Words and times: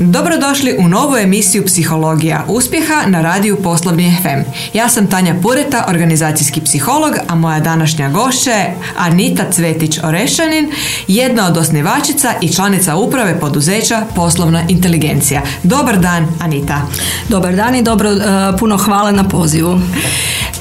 Dobrodošli 0.00 0.76
u 0.78 0.88
novu 0.88 1.16
emisiju 1.16 1.64
Psihologija 1.66 2.44
uspjeha 2.48 3.06
na 3.06 3.22
radiju 3.22 3.56
Poslovni 3.62 4.16
FM. 4.22 4.50
Ja 4.76 4.88
sam 4.88 5.06
Tanja 5.06 5.34
Pureta, 5.42 5.84
organizacijski 5.88 6.60
psiholog, 6.60 7.14
a 7.28 7.34
moja 7.34 7.60
današnja 7.60 8.08
gošća 8.08 8.50
je 8.50 8.76
Anita 8.96 9.44
Cvetić-Orešanin, 9.52 10.72
jedna 11.08 11.46
od 11.46 11.56
osnivačica 11.56 12.34
i 12.40 12.52
članica 12.52 12.96
uprave 12.96 13.40
poduzeća 13.40 14.02
Poslovna 14.14 14.64
inteligencija. 14.68 15.42
Dobar 15.62 15.98
dan, 15.98 16.26
Anita. 16.40 16.82
Dobar 17.28 17.56
dan 17.56 17.74
i 17.74 17.82
dobro, 17.82 18.10
e, 18.10 18.18
puno 18.58 18.76
hvala 18.76 19.10
na 19.12 19.28
pozivu. 19.28 19.80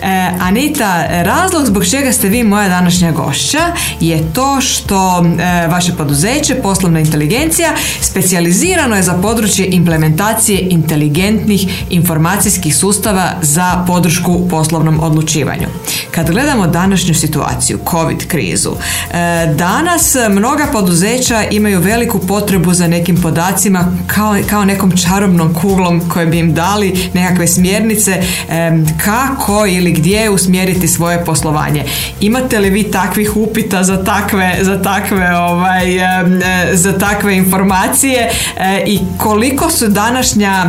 E, 0.01 0.31
Anita, 0.39 1.05
razlog 1.09 1.65
zbog 1.65 1.85
čega 1.85 2.11
ste 2.11 2.27
vi 2.27 2.43
moja 2.43 2.69
današnja 2.69 3.11
gošća 3.11 3.59
je 3.99 4.33
to 4.33 4.61
što 4.61 5.25
e, 5.25 5.67
vaše 5.67 5.95
poduzeće, 5.97 6.55
poslovna 6.55 6.99
inteligencija, 6.99 7.69
specijalizirano 8.01 8.95
je 8.95 9.03
za 9.03 9.13
područje 9.27 9.67
implementacije 9.71 10.59
inteligentnih 10.69 11.85
informacijskih 11.89 12.75
sustava 12.75 13.31
za 13.41 13.83
podršku 13.87 14.47
poslovnom 14.49 14.99
odlučivanju. 14.99 15.67
Kad 16.11 16.31
gledamo 16.31 16.67
današnju 16.67 17.13
situaciju, 17.13 17.79
COVID 17.91 18.27
krizu, 18.27 18.69
e, 18.71 19.53
danas 19.55 20.15
mnoga 20.29 20.67
poduzeća 20.71 21.43
imaju 21.51 21.79
veliku 21.79 22.19
potrebu 22.19 22.73
za 22.73 22.87
nekim 22.87 23.21
podacima 23.21 23.91
kao, 24.07 24.37
kao 24.49 24.65
nekom 24.65 24.91
čarobnom 24.97 25.53
kuglom 25.53 26.09
koje 26.09 26.25
bi 26.25 26.39
im 26.39 26.53
dali 26.53 27.09
nekakve 27.13 27.47
smjernice 27.47 28.11
e, 28.11 28.23
kako 29.05 29.65
ili 29.65 29.91
gdje 29.91 30.29
usmjeriti 30.29 30.87
svoje 30.87 31.25
poslovanje. 31.25 31.83
Imate 32.21 32.59
li 32.59 32.69
vi 32.69 32.83
takvih 32.83 33.37
upita 33.37 33.83
za 33.83 34.03
takve, 34.03 34.59
za 34.61 34.81
takve, 34.81 35.37
ovaj, 35.37 35.97
e, 35.97 36.25
za 36.73 36.97
takve 36.97 37.37
informacije 37.37 38.29
i 38.85 38.99
koliko 39.17 39.69
su 39.69 39.87
današnja 39.87 40.65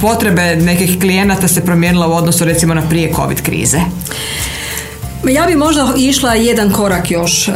potrebe 0.00 0.56
nekih 0.56 1.00
klijenata 1.00 1.48
se 1.48 1.64
promijenila 1.64 2.06
u 2.08 2.12
odnosu 2.12 2.44
recimo 2.44 2.74
na 2.74 2.88
prije 2.88 3.12
COVID 3.14 3.42
krize? 3.42 3.78
Ja 5.30 5.46
bi 5.46 5.54
možda 5.54 5.92
išla 5.96 6.34
jedan 6.34 6.72
korak 6.72 7.10
još 7.10 7.48
uh, 7.48 7.54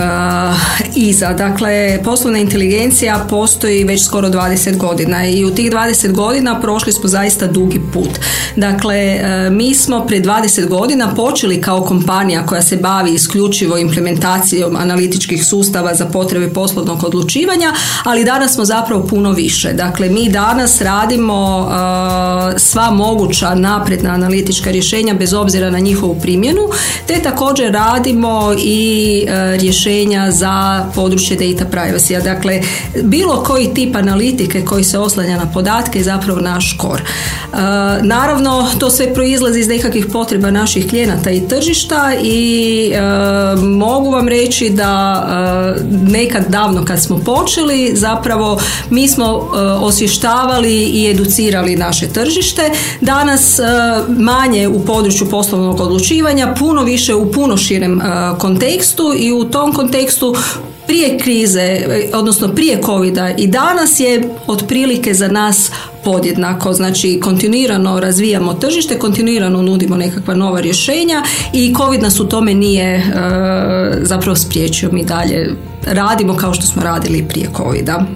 iza. 0.96 1.32
Dakle, 1.32 1.98
poslovna 2.04 2.38
inteligencija 2.38 3.26
postoji 3.30 3.84
već 3.84 4.04
skoro 4.04 4.28
20 4.28 4.76
godina 4.76 5.26
i 5.26 5.44
u 5.44 5.54
tih 5.54 5.70
20 5.70 6.12
godina 6.12 6.60
prošli 6.60 6.92
smo 6.92 7.08
zaista 7.08 7.46
dugi 7.46 7.80
put. 7.92 8.10
Dakle, 8.56 9.20
uh, 9.20 9.52
mi 9.52 9.74
smo 9.74 10.06
prije 10.06 10.22
20 10.22 10.68
godina 10.68 11.14
počeli 11.14 11.60
kao 11.60 11.82
kompanija 11.82 12.46
koja 12.46 12.62
se 12.62 12.76
bavi 12.76 13.14
isključivo 13.14 13.78
implementacijom 13.78 14.76
analitičkih 14.76 15.46
sustava 15.46 15.94
za 15.94 16.06
potrebe 16.06 16.48
poslovnog 16.48 17.04
odlučivanja, 17.04 17.72
ali 18.04 18.24
danas 18.24 18.54
smo 18.54 18.64
zapravo 18.64 19.06
puno 19.06 19.32
više. 19.32 19.72
Dakle, 19.72 20.08
mi 20.08 20.28
danas 20.28 20.80
radimo 20.80 21.58
uh, 21.58 22.58
sva 22.58 22.90
moguća 22.90 23.54
napredna 23.54 24.10
analitička 24.10 24.70
rješenja 24.70 25.14
bez 25.14 25.34
obzira 25.34 25.70
na 25.70 25.78
njihovu 25.78 26.20
primjenu, 26.20 26.68
te 27.06 27.22
također 27.22 27.59
radimo 27.68 28.54
i 28.58 29.24
e, 29.28 29.56
rješenja 29.56 30.30
za 30.30 30.84
područje 30.94 31.36
data 31.36 31.70
privacy. 31.70 32.22
Dakle, 32.24 32.60
bilo 33.02 33.42
koji 33.42 33.74
tip 33.74 33.96
analitike 33.96 34.64
koji 34.64 34.84
se 34.84 34.98
oslanja 34.98 35.36
na 35.36 35.52
podatke 35.52 35.98
je 35.98 36.04
zapravo 36.04 36.40
naš 36.40 36.76
kor. 36.78 37.00
E, 37.00 37.56
naravno, 38.02 38.66
to 38.78 38.90
sve 38.90 39.14
proizlazi 39.14 39.60
iz 39.60 39.68
nekakvih 39.68 40.06
potreba 40.12 40.50
naših 40.50 40.88
klijenata 40.88 41.30
i 41.30 41.48
tržišta 41.48 42.12
i 42.22 42.92
e, 42.94 43.00
mogu 43.56 44.10
vam 44.10 44.28
reći 44.28 44.70
da 44.70 45.00
nekad 46.08 46.46
davno 46.48 46.84
kad 46.84 47.02
smo 47.02 47.18
počeli, 47.18 47.92
zapravo 47.94 48.60
mi 48.90 49.08
smo 49.08 49.26
osvještavali 49.80 50.84
i 50.84 51.10
educirali 51.10 51.76
naše 51.76 52.08
tržište. 52.08 52.70
Danas 53.00 53.60
manje 54.08 54.68
u 54.68 54.84
području 54.84 55.30
poslovnog 55.30 55.80
odlučivanja, 55.80 56.54
puno 56.58 56.82
više 56.82 57.14
u 57.14 57.32
puno 57.32 57.49
širem 57.56 58.00
kontekstu 58.38 59.12
i 59.18 59.32
u 59.32 59.44
tom 59.44 59.72
kontekstu 59.72 60.36
prije 60.86 61.18
krize, 61.18 61.80
odnosno 62.14 62.48
prije 62.48 62.80
covida 62.84 63.30
i 63.38 63.46
danas 63.46 64.00
je 64.00 64.34
otprilike 64.46 65.14
za 65.14 65.28
nas 65.28 65.70
podjednako, 66.04 66.72
znači 66.72 67.20
kontinuirano 67.22 68.00
razvijamo 68.00 68.54
tržište, 68.54 68.98
kontinuirano 68.98 69.62
nudimo 69.62 69.96
nekakva 69.96 70.34
nova 70.34 70.60
rješenja 70.60 71.22
i 71.52 71.74
covid 71.76 72.02
nas 72.02 72.20
u 72.20 72.28
tome 72.28 72.54
nije 72.54 73.02
zapravo 74.02 74.36
spriječio. 74.36 74.92
Mi 74.92 75.04
dalje 75.04 75.56
radimo 75.86 76.36
kao 76.36 76.54
što 76.54 76.66
smo 76.66 76.82
radili 76.82 77.28
prije 77.28 77.48
covida. 77.56 78.06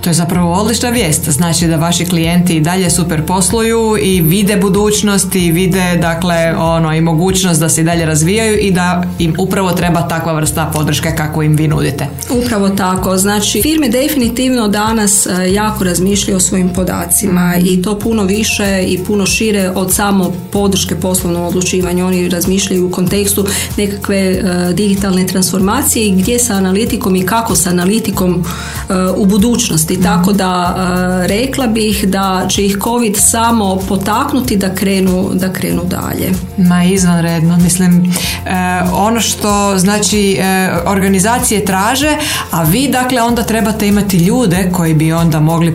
To 0.00 0.10
je 0.10 0.14
zapravo 0.14 0.52
odlična 0.52 0.90
vijest. 0.90 1.28
Znači 1.28 1.66
da 1.66 1.76
vaši 1.76 2.04
klijenti 2.04 2.56
i 2.56 2.60
dalje 2.60 2.90
super 2.90 3.26
posluju 3.26 3.96
i 4.02 4.20
vide 4.20 4.56
budućnost 4.56 5.34
i 5.34 5.52
vide 5.52 5.98
dakle 6.02 6.54
ono 6.58 6.94
i 6.94 7.00
mogućnost 7.00 7.60
da 7.60 7.68
se 7.68 7.80
i 7.80 7.84
dalje 7.84 8.06
razvijaju 8.06 8.58
i 8.58 8.70
da 8.70 9.04
im 9.18 9.34
upravo 9.38 9.72
treba 9.72 10.08
takva 10.08 10.32
vrsta 10.32 10.70
podrške 10.74 11.12
kako 11.16 11.42
im 11.42 11.56
vi 11.56 11.68
nudite. 11.68 12.06
Upravo 12.30 12.68
tako. 12.68 13.16
Znači 13.16 13.62
firme 13.62 13.88
definitivno 13.88 14.68
danas 14.68 15.26
e, 15.26 15.52
jako 15.52 15.84
razmišljaju 15.84 16.36
o 16.36 16.40
svojim 16.40 16.68
podacima 16.68 17.54
i 17.64 17.82
to 17.82 17.98
puno 17.98 18.24
više 18.24 18.84
i 18.88 18.98
puno 18.98 19.26
šire 19.26 19.70
od 19.74 19.94
samo 19.94 20.32
podrške 20.52 20.94
poslovnom 20.94 21.42
odlučivanju. 21.42 22.06
Oni 22.06 22.28
razmišljaju 22.28 22.86
u 22.86 22.90
kontekstu 22.90 23.46
nekakve 23.76 24.16
e, 24.16 24.42
digitalne 24.72 25.26
transformacije 25.26 26.06
i 26.06 26.12
gdje 26.12 26.38
sa 26.38 26.54
analitikom 26.54 27.05
i 27.14 27.26
kako 27.26 27.54
sa 27.56 27.70
analitikom 27.70 28.44
e, 28.88 28.94
u 29.16 29.26
budućnosti 29.26 30.02
tako 30.02 30.32
da 30.32 30.76
e, 30.76 31.26
rekla 31.26 31.66
bih 31.66 32.04
da 32.08 32.46
će 32.48 32.66
ih 32.66 32.76
COVID 32.84 33.16
samo 33.16 33.76
potaknuti 33.88 34.56
da 34.56 34.74
krenu, 34.74 35.30
da 35.34 35.52
krenu 35.52 35.82
dalje. 35.84 36.32
Ma 36.58 36.84
izvanredno, 36.84 37.56
mislim 37.56 38.04
e, 38.04 38.50
ono 38.92 39.20
što 39.20 39.78
znači 39.78 40.38
organizacije 40.86 41.64
traže, 41.64 42.16
a 42.50 42.62
vi 42.62 42.88
dakle 42.88 43.22
onda 43.22 43.42
trebate 43.42 43.88
imati 43.88 44.16
ljude 44.16 44.70
koji 44.72 44.94
bi 44.94 45.12
onda 45.12 45.40
mogli 45.40 45.74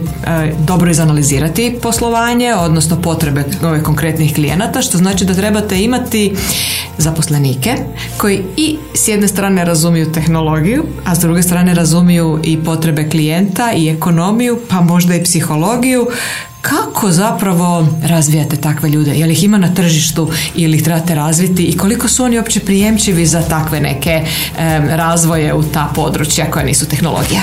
dobro 0.60 0.92
izanalizirati 0.92 1.80
poslovanje, 1.82 2.56
odnosno 2.56 3.02
potrebe 3.02 3.44
ove 3.64 3.84
konkretnih 3.84 4.36
klijenata, 4.36 4.82
što 4.82 4.98
znači 4.98 5.26
da 5.26 5.34
trebate 5.34 5.84
imati 5.84 6.36
zaposlenike 6.98 7.76
koji 8.18 8.44
i 8.58 8.78
s 8.94 9.08
jedne 9.08 9.28
strane 9.28 9.66
razumiju 9.66 10.12
tehnologiju, 10.12 10.84
a 11.06 11.16
s 11.16 11.21
druge 11.28 11.44
strane 11.44 11.74
razumiju 11.74 12.40
i 12.44 12.58
potrebe 12.64 13.10
klijenta 13.10 13.72
i 13.76 13.90
ekonomiju, 13.90 14.60
pa 14.70 14.82
možda 14.82 15.16
i 15.16 15.24
psihologiju. 15.24 16.08
Kako 16.62 17.12
zapravo 17.12 17.88
razvijate 18.04 18.56
takve 18.56 18.90
ljude? 18.90 19.12
Je 19.12 19.26
li 19.26 19.34
ih 19.34 19.44
ima 19.44 19.58
na 19.58 19.74
tržištu 19.74 20.32
ili 20.56 20.78
ih 20.78 20.84
trebate 20.84 21.16
razviti 21.16 21.64
i 21.64 21.78
koliko 21.78 22.08
su 22.08 22.24
oni 22.24 22.38
uopće 22.38 22.60
prijemčivi 22.60 23.26
za 23.26 23.42
takve 23.42 23.80
neke 23.80 24.22
razvoje 24.90 25.54
u 25.54 25.64
ta 25.64 25.92
područja 25.96 26.52
koja 26.52 26.66
nisu 26.66 26.90
tehnologija? 26.90 27.42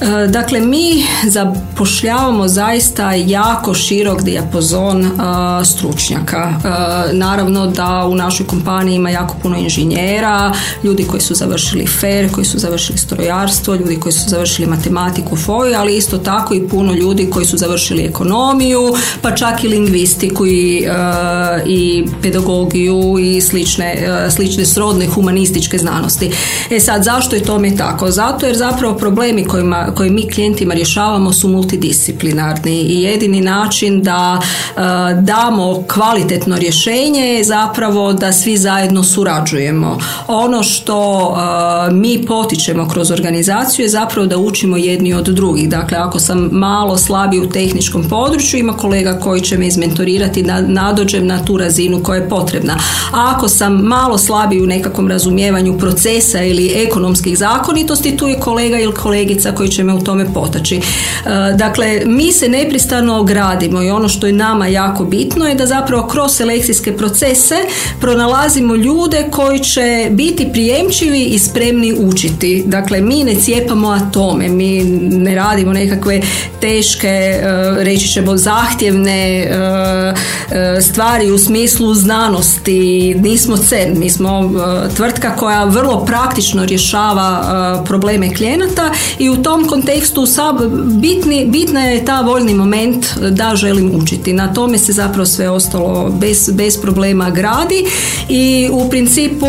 E, 0.00 0.26
dakle, 0.26 0.60
mi 0.60 1.04
zapošljavamo 1.26 2.48
zaista 2.48 3.12
jako 3.12 3.74
širok 3.74 4.22
dijapozon 4.22 5.04
e, 5.04 5.10
stručnjaka. 5.64 6.52
E, 6.64 7.12
naravno 7.12 7.66
da 7.66 8.06
u 8.10 8.14
našoj 8.14 8.46
kompaniji 8.46 8.94
ima 8.94 9.10
jako 9.10 9.34
puno 9.42 9.56
inženjera, 9.56 10.52
ljudi 10.84 11.04
koji 11.04 11.20
su 11.20 11.34
završili 11.34 11.86
FER, 11.86 12.32
koji 12.32 12.44
su 12.44 12.58
završili 12.58 12.98
strojarstvo, 12.98 13.74
ljudi 13.74 14.00
koji 14.00 14.12
su 14.12 14.28
završili 14.28 14.68
matematiku 14.68 15.36
FOI, 15.36 15.74
ali 15.74 15.96
isto 15.96 16.18
tako 16.18 16.54
i 16.54 16.68
puno 16.68 16.92
ljudi 16.92 17.30
koji 17.30 17.46
su 17.46 17.56
završili 17.56 18.04
ekonomiju, 18.04 18.94
pa 19.22 19.34
čak 19.34 19.64
i 19.64 19.68
lingvistiku 19.68 20.46
i, 20.46 20.86
i 21.66 22.06
pedagogiju 22.22 23.18
i 23.20 23.40
slične, 23.40 24.08
slične 24.30 24.64
srodne 24.66 25.06
humanističke 25.06 25.78
znanosti. 25.78 26.30
E 26.70 26.80
sad, 26.80 27.04
zašto 27.04 27.36
je 27.36 27.42
tome 27.42 27.76
tako? 27.76 28.10
Zato 28.10 28.46
jer 28.46 28.56
zapravo 28.56 28.94
problemi 28.94 29.44
kojima 29.44 29.87
koje 29.94 30.10
mi 30.10 30.30
klijentima 30.30 30.74
rješavamo 30.74 31.32
su 31.32 31.48
multidisciplinarni 31.48 32.80
i 32.80 33.02
jedini 33.02 33.40
način 33.40 34.02
da 34.02 34.40
e, 34.40 34.80
damo 35.20 35.82
kvalitetno 35.94 36.58
rješenje 36.58 37.20
je 37.20 37.44
zapravo 37.44 38.12
da 38.12 38.32
svi 38.32 38.56
zajedno 38.56 39.04
surađujemo. 39.04 39.98
Ono 40.26 40.62
što 40.62 41.28
e, 41.88 41.92
mi 41.92 42.26
potičemo 42.26 42.88
kroz 42.88 43.10
organizaciju 43.10 43.84
je 43.84 43.88
zapravo 43.88 44.26
da 44.26 44.38
učimo 44.38 44.76
jedni 44.76 45.14
od 45.14 45.28
drugih. 45.28 45.68
Dakle, 45.68 45.98
ako 45.98 46.18
sam 46.18 46.48
malo 46.52 46.98
slabiji 46.98 47.40
u 47.40 47.48
tehničkom 47.48 48.04
području, 48.08 48.60
ima 48.60 48.72
kolega 48.72 49.18
koji 49.18 49.40
će 49.40 49.58
me 49.58 49.66
izmentorirati 49.66 50.42
da 50.42 50.60
nadođem 50.60 51.26
na 51.26 51.44
tu 51.44 51.56
razinu 51.56 52.02
koja 52.02 52.20
je 52.20 52.28
potrebna. 52.28 52.74
A 53.12 53.32
ako 53.36 53.48
sam 53.48 53.72
malo 53.74 54.18
slabiji 54.18 54.62
u 54.62 54.66
nekakvom 54.66 55.08
razumijevanju 55.08 55.78
procesa 55.78 56.42
ili 56.42 56.72
ekonomskih 56.74 57.38
zakonitosti, 57.38 58.16
tu 58.16 58.28
je 58.28 58.40
kolega 58.40 58.78
ili 58.78 58.94
kolegica 58.94 59.52
koji 59.52 59.68
će 59.68 59.77
će 59.78 59.84
me 59.84 59.94
u 59.94 60.00
tome 60.00 60.32
potaći. 60.34 60.80
Dakle, 61.56 62.02
mi 62.06 62.32
se 62.32 62.48
nepristano 62.48 63.20
ogradimo 63.20 63.82
i 63.82 63.90
ono 63.90 64.08
što 64.08 64.26
je 64.26 64.32
nama 64.32 64.66
jako 64.66 65.04
bitno 65.04 65.46
je 65.46 65.54
da 65.54 65.66
zapravo 65.66 66.06
kroz 66.06 66.32
selekcijske 66.32 66.96
procese 66.96 67.54
pronalazimo 68.00 68.74
ljude 68.74 69.26
koji 69.30 69.58
će 69.58 70.08
biti 70.10 70.48
prijemčivi 70.52 71.24
i 71.24 71.38
spremni 71.38 71.94
učiti. 71.98 72.62
Dakle, 72.66 73.00
mi 73.00 73.24
ne 73.24 73.34
cijepamo 73.34 73.88
atome, 73.88 74.48
mi 74.48 74.84
ne 75.00 75.34
radimo 75.34 75.72
nekakve 75.72 76.20
teške, 76.60 77.40
reći 77.78 78.08
ćemo 78.08 78.36
zahtjevne 78.36 79.50
stvari 80.82 81.30
u 81.30 81.38
smislu 81.38 81.94
znanosti, 81.94 83.14
nismo 83.14 83.56
CERN, 83.56 83.98
mi 83.98 84.10
smo 84.10 84.50
tvrtka 84.96 85.36
koja 85.36 85.64
vrlo 85.64 86.04
praktično 86.04 86.64
rješava 86.64 87.82
probleme 87.86 88.34
klijenata 88.34 88.90
i 89.18 89.30
u 89.30 89.42
tom 89.42 89.67
kontekstu 89.68 90.26
bitni, 90.84 91.46
bitna 91.46 91.80
je 91.80 92.04
ta 92.04 92.20
voljni 92.20 92.54
moment 92.54 93.06
da 93.30 93.56
želim 93.56 93.92
učiti. 94.02 94.32
Na 94.32 94.54
tome 94.54 94.78
se 94.78 94.92
zapravo 94.92 95.26
sve 95.26 95.50
ostalo 95.50 96.10
bez, 96.20 96.50
bez 96.52 96.80
problema 96.80 97.30
gradi 97.30 97.86
i 98.28 98.68
u 98.72 98.90
principu 98.90 99.46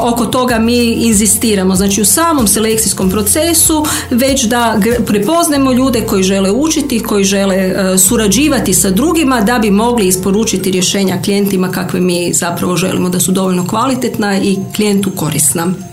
oko 0.00 0.26
toga 0.26 0.58
mi 0.58 0.92
inzistiramo. 0.92 1.76
Znači 1.76 2.02
u 2.02 2.04
samom 2.04 2.48
selekcijskom 2.48 3.10
procesu 3.10 3.86
već 4.10 4.44
da 4.44 4.80
prepoznemo 5.06 5.72
ljude 5.72 6.00
koji 6.00 6.22
žele 6.22 6.50
učiti, 6.50 7.02
koji 7.02 7.24
žele 7.24 7.74
surađivati 7.98 8.74
sa 8.74 8.90
drugima 8.90 9.40
da 9.40 9.58
bi 9.58 9.70
mogli 9.70 10.08
isporučiti 10.08 10.70
rješenja 10.70 11.22
klijentima 11.24 11.70
kakve 11.70 12.00
mi 12.00 12.32
zapravo 12.34 12.76
želimo 12.76 13.08
da 13.08 13.20
su 13.20 13.32
dovoljno 13.32 13.66
kvalitetna 13.66 14.38
i 14.38 14.56
klijentu 14.76 15.10
korisna. 15.16 15.87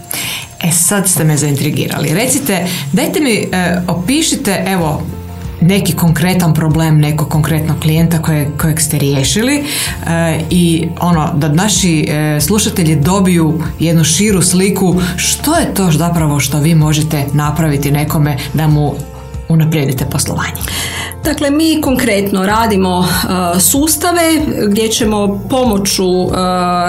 E 0.63 0.71
sad 0.71 1.09
ste 1.09 1.23
me 1.23 1.37
zaintrigirali. 1.37 2.13
Recite, 2.13 2.67
dajte 2.93 3.19
mi, 3.19 3.33
e, 3.33 3.81
opišite, 3.87 4.63
evo, 4.67 5.01
neki 5.61 5.93
konkretan 5.93 6.53
problem 6.53 6.99
nekog 6.99 7.29
konkretnog 7.29 7.79
klijenta 7.79 8.21
koje, 8.21 8.51
kojeg 8.57 8.81
ste 8.81 8.97
riješili 8.97 9.55
e, 9.55 9.63
i 10.49 10.87
ono 10.99 11.33
da 11.33 11.47
naši 11.47 12.07
e, 12.09 12.41
slušatelji 12.41 12.95
dobiju 12.95 13.61
jednu 13.79 14.03
širu 14.03 14.41
sliku 14.41 14.95
što 15.15 15.55
je 15.55 15.73
to 15.73 15.91
zapravo 15.91 16.39
što 16.39 16.59
vi 16.59 16.75
možete 16.75 17.25
napraviti 17.33 17.91
nekome 17.91 18.37
da 18.53 18.67
mu 18.67 18.95
unaprijedite 19.49 20.05
poslovanje. 20.11 20.61
Dakle, 21.23 21.51
mi 21.51 21.81
konkretno 21.81 22.45
radimo 22.45 22.97
uh, 22.99 23.61
sustave 23.61 24.21
gdje 24.67 24.87
ćemo 24.87 25.41
pomoću 25.49 26.05
uh, 26.05 26.31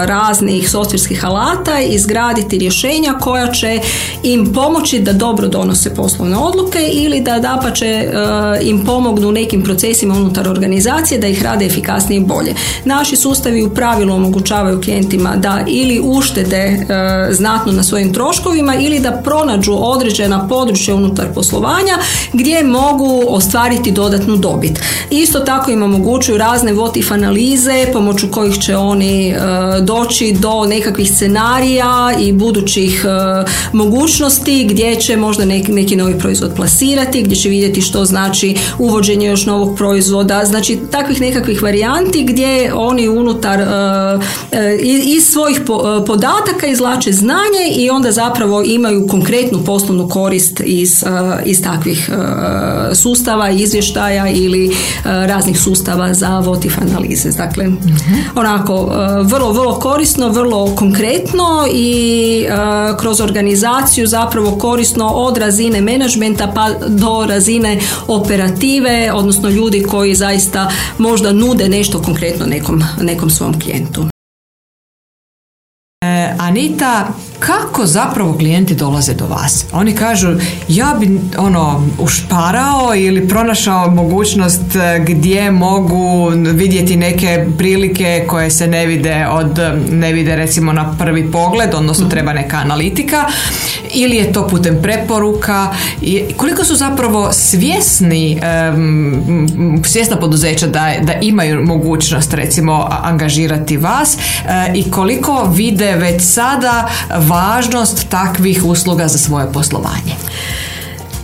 raznih 0.05 0.69
softverskih 0.69 1.25
alata 1.25 1.79
izgraditi 1.79 2.57
rješenja 2.57 3.13
koja 3.21 3.51
će 3.51 3.79
im 4.23 4.53
pomoći 4.53 4.99
da 4.99 5.13
dobro 5.13 5.47
donose 5.47 5.95
poslovne 5.95 6.37
odluke 6.37 6.79
ili 6.91 7.21
da 7.21 7.39
dapače 7.39 8.07
uh, 8.07 8.67
im 8.67 8.85
pomognu 8.85 9.31
nekim 9.31 9.63
procesima 9.63 10.13
unutar 10.13 10.47
organizacije 10.47 11.19
da 11.19 11.27
ih 11.27 11.43
rade 11.43 11.65
efikasnije 11.65 12.21
i 12.21 12.25
bolje. 12.25 12.53
Naši 12.85 13.15
sustavi 13.15 13.63
u 13.63 13.69
pravilu 13.69 14.13
omogućavaju 14.13 14.81
klijentima 14.81 15.35
da 15.35 15.63
ili 15.67 16.01
uštede 16.03 16.87
znatno 17.31 17.71
na 17.71 17.83
svojim 17.83 18.13
troškovima 18.13 18.75
ili 18.75 18.99
da 18.99 19.11
pronađu 19.11 19.77
određena 19.79 20.47
područja 20.47 20.95
unutar 20.95 21.25
poslovanja 21.33 21.97
gdje 22.33 22.46
mogu 22.63 23.23
ostvariti 23.27 23.91
dodatnu 23.91 24.37
dobit. 24.37 24.79
Isto 25.09 25.39
tako 25.39 25.71
im 25.71 25.83
omogućuju 25.83 26.37
razne 26.37 26.73
votif 26.73 27.11
analize 27.11 27.85
pomoću 27.93 28.27
kojih 28.31 28.59
će 28.59 28.75
oni 28.75 29.29
e, 29.29 29.37
doći 29.81 30.35
do 30.39 30.65
nekakvih 30.65 31.11
scenarija 31.11 32.13
i 32.19 32.33
budućih 32.33 33.05
e, 33.05 33.45
mogućnosti 33.73 34.67
gdje 34.69 34.95
će 34.95 35.17
možda 35.17 35.45
neki, 35.45 35.71
neki 35.71 35.95
novi 35.95 36.19
proizvod 36.19 36.53
plasirati, 36.55 37.23
gdje 37.23 37.35
će 37.35 37.49
vidjeti 37.49 37.81
što 37.81 38.05
znači 38.05 38.55
uvođenje 38.79 39.27
još 39.27 39.45
novog 39.45 39.77
proizvoda, 39.77 40.45
znači 40.45 40.79
takvih 40.91 41.21
nekakvih 41.21 41.63
varijanti 41.63 42.23
gdje 42.23 42.73
oni 42.73 43.09
unutar 43.09 43.59
e, 43.59 43.67
iz 45.03 45.25
svojih 45.25 45.61
podataka 46.07 46.67
izlače 46.67 47.11
znanje 47.11 47.75
i 47.75 47.89
onda 47.89 48.11
zapravo 48.11 48.63
imaju 48.63 49.07
konkretnu 49.07 49.59
poslovnu 49.65 50.09
korist 50.09 50.61
iz, 50.65 51.03
iz 51.45 51.63
takvih 51.63 52.09
sustava, 52.95 53.49
izvještaja 53.49 54.29
ili 54.29 54.67
e, 54.67 54.73
raznih 55.03 55.59
sustava 55.59 56.13
za 56.13 56.39
votif 56.39 56.77
analize. 56.81 57.31
Dakle, 57.31 57.65
onako, 58.35 58.91
e, 58.93 59.23
vrlo, 59.23 59.51
vrlo 59.51 59.79
korisno, 59.79 60.29
vrlo 60.29 60.75
konkretno 60.75 61.67
i 61.73 62.45
e, 62.47 62.53
kroz 62.99 63.21
organizaciju 63.21 64.07
zapravo 64.07 64.51
korisno 64.51 65.07
od 65.07 65.37
razine 65.37 65.81
menadžmenta 65.81 66.51
pa 66.55 66.69
do 66.87 67.25
razine 67.29 67.79
operative, 68.07 69.11
odnosno 69.13 69.49
ljudi 69.49 69.83
koji 69.83 70.15
zaista 70.15 70.71
možda 70.97 71.31
nude 71.31 71.69
nešto 71.69 72.01
konkretno 72.01 72.45
nekom, 72.45 72.83
nekom 73.01 73.29
svom 73.29 73.59
klijentu. 73.59 74.05
Anita, 76.39 77.07
kako 77.39 77.85
zapravo 77.85 78.37
klijenti 78.37 78.75
dolaze 78.75 79.13
do 79.13 79.25
vas? 79.25 79.65
Oni 79.71 79.95
kažu, 79.95 80.27
ja 80.67 80.95
bi 80.99 81.19
ono 81.37 81.87
ušparao 81.99 82.95
ili 82.95 83.27
pronašao 83.27 83.89
mogućnost 83.91 84.75
e, 84.75 84.99
gdje 85.07 85.51
mogu 85.51 86.29
vidjeti 86.53 86.95
neke 86.95 87.45
prilike 87.57 88.25
koje 88.27 88.49
se 88.49 88.67
ne 88.67 88.85
vide 88.85 89.27
od 89.31 89.59
ne 89.91 90.13
vide 90.13 90.35
recimo 90.35 90.73
na 90.73 90.95
prvi 90.97 91.31
pogled, 91.31 91.73
odnosno 91.73 92.05
mhm. 92.05 92.11
treba 92.11 92.33
neka 92.33 92.57
analitika 92.57 93.25
ili 93.93 94.15
je 94.15 94.33
to 94.33 94.47
putem 94.47 94.81
preporuka 94.81 95.73
i 96.01 96.23
koliko 96.37 96.65
su 96.65 96.75
zapravo 96.75 97.33
svjesni 97.33 98.41
um, 98.73 99.83
svjesna 99.85 100.17
poduzeća 100.17 100.67
da, 100.67 100.93
da 101.01 101.13
imaju 101.21 101.65
mogućnost 101.65 102.33
recimo 102.33 102.87
angažirati 103.03 103.77
vas 103.77 104.17
e, 104.17 104.19
i 104.75 104.91
koliko 104.91 105.51
vide 105.55 105.95
već 105.95 106.21
sada 106.23 106.89
važnost 107.27 108.09
takvih 108.09 108.65
usluga 108.65 109.07
za 109.07 109.17
svoje 109.17 109.51
poslovanje? 109.53 110.15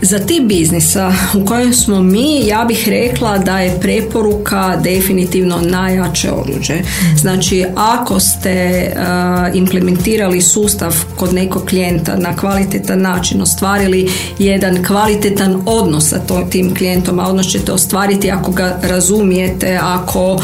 Za 0.05 0.19
tip 0.19 0.43
biznisa 0.43 1.13
u 1.33 1.45
kojem 1.45 1.73
smo 1.73 2.01
mi, 2.01 2.47
ja 2.47 2.65
bih 2.67 2.89
rekla 2.89 3.37
da 3.37 3.59
je 3.59 3.79
preporuka 3.79 4.77
definitivno 4.83 5.61
najjače 5.61 6.31
oruđe. 6.31 6.73
Znači, 7.17 7.65
ako 7.75 8.19
ste 8.19 8.85
uh, 8.95 9.55
implementirali 9.55 10.41
sustav 10.41 10.95
kod 11.15 11.33
nekog 11.33 11.65
klijenta 11.65 12.15
na 12.15 12.35
kvalitetan 12.35 13.01
način, 13.01 13.41
ostvarili 13.41 14.11
jedan 14.39 14.83
kvalitetan 14.83 15.63
odnos 15.65 16.09
sa 16.09 16.19
to, 16.19 16.47
tim 16.49 16.75
klijentom, 16.75 17.19
a 17.19 17.27
odnos 17.27 17.47
ćete 17.47 17.71
ostvariti 17.71 18.31
ako 18.31 18.51
ga 18.51 18.79
razumijete, 18.81 19.79
ako 19.81 20.33
uh, 20.33 20.41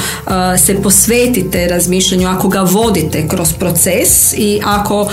se 0.58 0.82
posvetite 0.82 1.68
razmišljanju, 1.68 2.28
ako 2.28 2.48
ga 2.50 2.62
vodite 2.62 3.28
kroz 3.28 3.54
proces 3.54 4.34
i 4.38 4.62
ako 4.66 5.02
uh, 5.02 5.10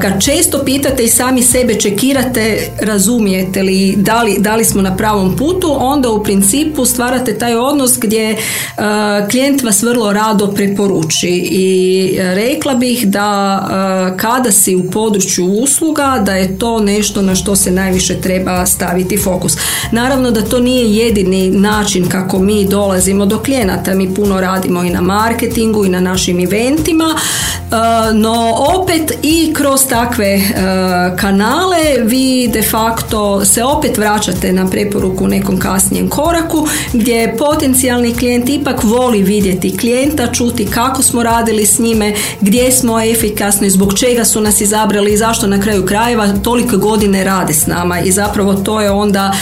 ga 0.00 0.18
često 0.20 0.64
pitate 0.64 1.04
i 1.04 1.08
sami 1.08 1.42
sebe 1.42 1.74
čekirate, 1.74 2.58
razumijete 2.80 3.62
li 3.62 3.75
da 3.96 4.22
li, 4.22 4.36
da 4.38 4.56
li 4.56 4.64
smo 4.64 4.82
na 4.82 4.96
pravom 4.96 5.36
putu, 5.36 5.76
onda 5.78 6.10
u 6.10 6.22
principu 6.22 6.84
stvarate 6.84 7.38
taj 7.38 7.54
odnos 7.54 7.98
gdje 7.98 8.32
uh, 8.32 8.84
klijent 9.30 9.62
vas 9.62 9.82
vrlo 9.82 10.12
rado 10.12 10.46
preporuči 10.46 11.48
i 11.50 12.18
rekla 12.20 12.74
bih 12.74 13.06
da 13.06 13.60
uh, 13.62 14.16
kada 14.16 14.52
si 14.52 14.76
u 14.76 14.90
području 14.90 15.46
usluga 15.46 16.22
da 16.26 16.32
je 16.32 16.58
to 16.58 16.80
nešto 16.80 17.22
na 17.22 17.34
što 17.34 17.56
se 17.56 17.70
najviše 17.70 18.20
treba 18.20 18.66
staviti 18.66 19.16
fokus. 19.16 19.56
Naravno 19.92 20.30
da 20.30 20.42
to 20.42 20.60
nije 20.60 20.96
jedini 20.96 21.50
način 21.50 22.08
kako 22.08 22.38
mi 22.38 22.64
dolazimo 22.64 23.26
do 23.26 23.38
klijenata, 23.38 23.94
mi 23.94 24.14
puno 24.14 24.40
radimo 24.40 24.82
i 24.82 24.90
na 24.90 25.00
marketingu 25.00 25.84
i 25.84 25.88
na 25.88 26.00
našim 26.00 26.40
eventima, 26.40 27.14
no 28.14 28.54
opet 28.76 29.12
i 29.22 29.52
kroz 29.54 29.86
takve 29.88 30.40
kanale 31.18 31.78
vi 32.02 32.48
de 32.52 32.62
facto 32.62 33.44
se 33.56 33.64
opet 33.64 33.98
vraćate 33.98 34.52
na 34.52 34.70
preporuku 34.70 35.24
u 35.24 35.28
nekom 35.28 35.58
kasnijem 35.58 36.08
koraku 36.08 36.68
gdje 36.92 37.36
potencijalni 37.38 38.14
klijent 38.14 38.48
ipak 38.48 38.84
voli 38.84 39.22
vidjeti 39.22 39.78
klijenta, 39.78 40.32
čuti 40.32 40.66
kako 40.66 41.02
smo 41.02 41.22
radili 41.22 41.66
s 41.66 41.78
njime, 41.78 42.14
gdje 42.40 42.72
smo 42.72 43.00
efikasni, 43.00 43.70
zbog 43.70 43.98
čega 43.98 44.24
su 44.24 44.40
nas 44.40 44.60
izabrali 44.60 45.12
i 45.12 45.16
zašto 45.16 45.46
na 45.46 45.60
kraju 45.60 45.86
krajeva 45.86 46.28
toliko 46.44 46.76
godine 46.76 47.24
rade 47.24 47.54
s 47.54 47.66
nama 47.66 48.00
i 48.00 48.12
zapravo 48.12 48.54
to 48.54 48.80
je 48.80 48.90
onda 48.90 49.32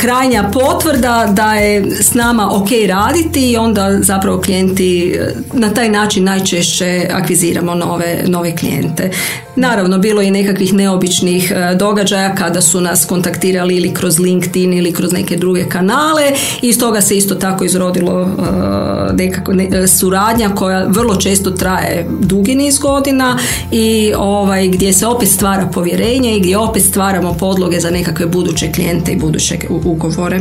krajnja 0.00 0.50
potvrda 0.52 1.26
da 1.32 1.54
je 1.54 1.90
s 1.90 2.14
nama 2.14 2.56
ok 2.56 2.68
raditi 2.88 3.50
i 3.50 3.56
onda 3.56 3.98
zapravo 4.00 4.40
klijenti 4.40 5.14
eh, 5.18 5.34
na 5.52 5.74
taj 5.74 5.88
način 5.88 6.24
najčešće 6.24 7.08
akviziramo 7.12 7.74
nove, 7.74 8.24
nove 8.26 8.56
klijente. 8.56 9.10
Naravno, 9.56 9.98
bilo 9.98 10.20
je 10.20 10.28
i 10.28 10.30
nekakvih 10.30 10.74
neobičnih 10.74 11.52
eh, 11.56 11.74
događaja 11.74 12.34
kada 12.34 12.60
su 12.60 12.80
nas 12.80 13.04
kontaktirali 13.04 13.63
ili 13.70 13.94
kroz 13.94 14.18
LinkedIn 14.18 14.74
ili 14.74 14.92
kroz 14.92 15.12
neke 15.12 15.36
druge 15.36 15.68
kanale 15.68 16.22
i 16.62 16.68
iz 16.68 16.78
toga 16.78 17.00
se 17.00 17.16
isto 17.16 17.34
tako 17.34 17.64
izrodilo 17.64 18.20
uh, 18.22 19.16
nekako 19.16 19.52
suradnja 19.86 20.48
koja 20.54 20.86
vrlo 20.88 21.16
često 21.16 21.50
traje 21.50 22.06
dugi 22.20 22.54
niz 22.54 22.78
godina 22.78 23.38
i 23.70 24.12
ovaj, 24.16 24.68
gdje 24.68 24.92
se 24.92 25.06
opet 25.06 25.28
stvara 25.28 25.66
povjerenje 25.74 26.36
i 26.36 26.40
gdje 26.40 26.58
opet 26.58 26.82
stvaramo 26.82 27.34
podloge 27.34 27.80
za 27.80 27.90
nekakve 27.90 28.26
buduće 28.26 28.72
klijente 28.72 29.12
i 29.12 29.16
buduće 29.16 29.58
ugovore. 29.68 30.40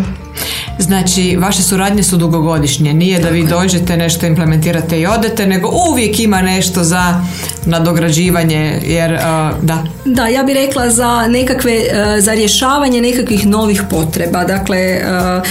Znači, 0.80 1.38
vaše 1.40 1.62
suradnje 1.62 2.04
su 2.04 2.18
dugogodišnje. 2.18 2.94
Nije 2.94 3.20
da 3.20 3.30
vi 3.30 3.48
dođete, 3.48 3.98
nešto 3.98 4.26
implementirate 4.26 5.00
i 5.00 5.06
odete, 5.06 5.48
nego 5.48 5.70
uvijek 5.90 6.20
ima 6.20 6.42
nešto 6.42 6.84
za 6.84 7.24
nadograđivanje, 7.66 8.82
jer 8.86 9.14
uh, 9.14 9.20
da. 9.62 9.84
Da, 10.06 10.28
ja 10.28 10.44
bih 10.44 10.56
rekla 10.56 10.90
za 10.90 11.28
nekakve, 11.28 11.74
uh, 11.74 12.24
za 12.24 12.34
rješavanje 12.34 13.02
nekakvih 13.02 13.48
novih 13.48 13.84
potreba. 13.90 14.44
Dakle, 14.44 15.02
uh, 15.02 15.44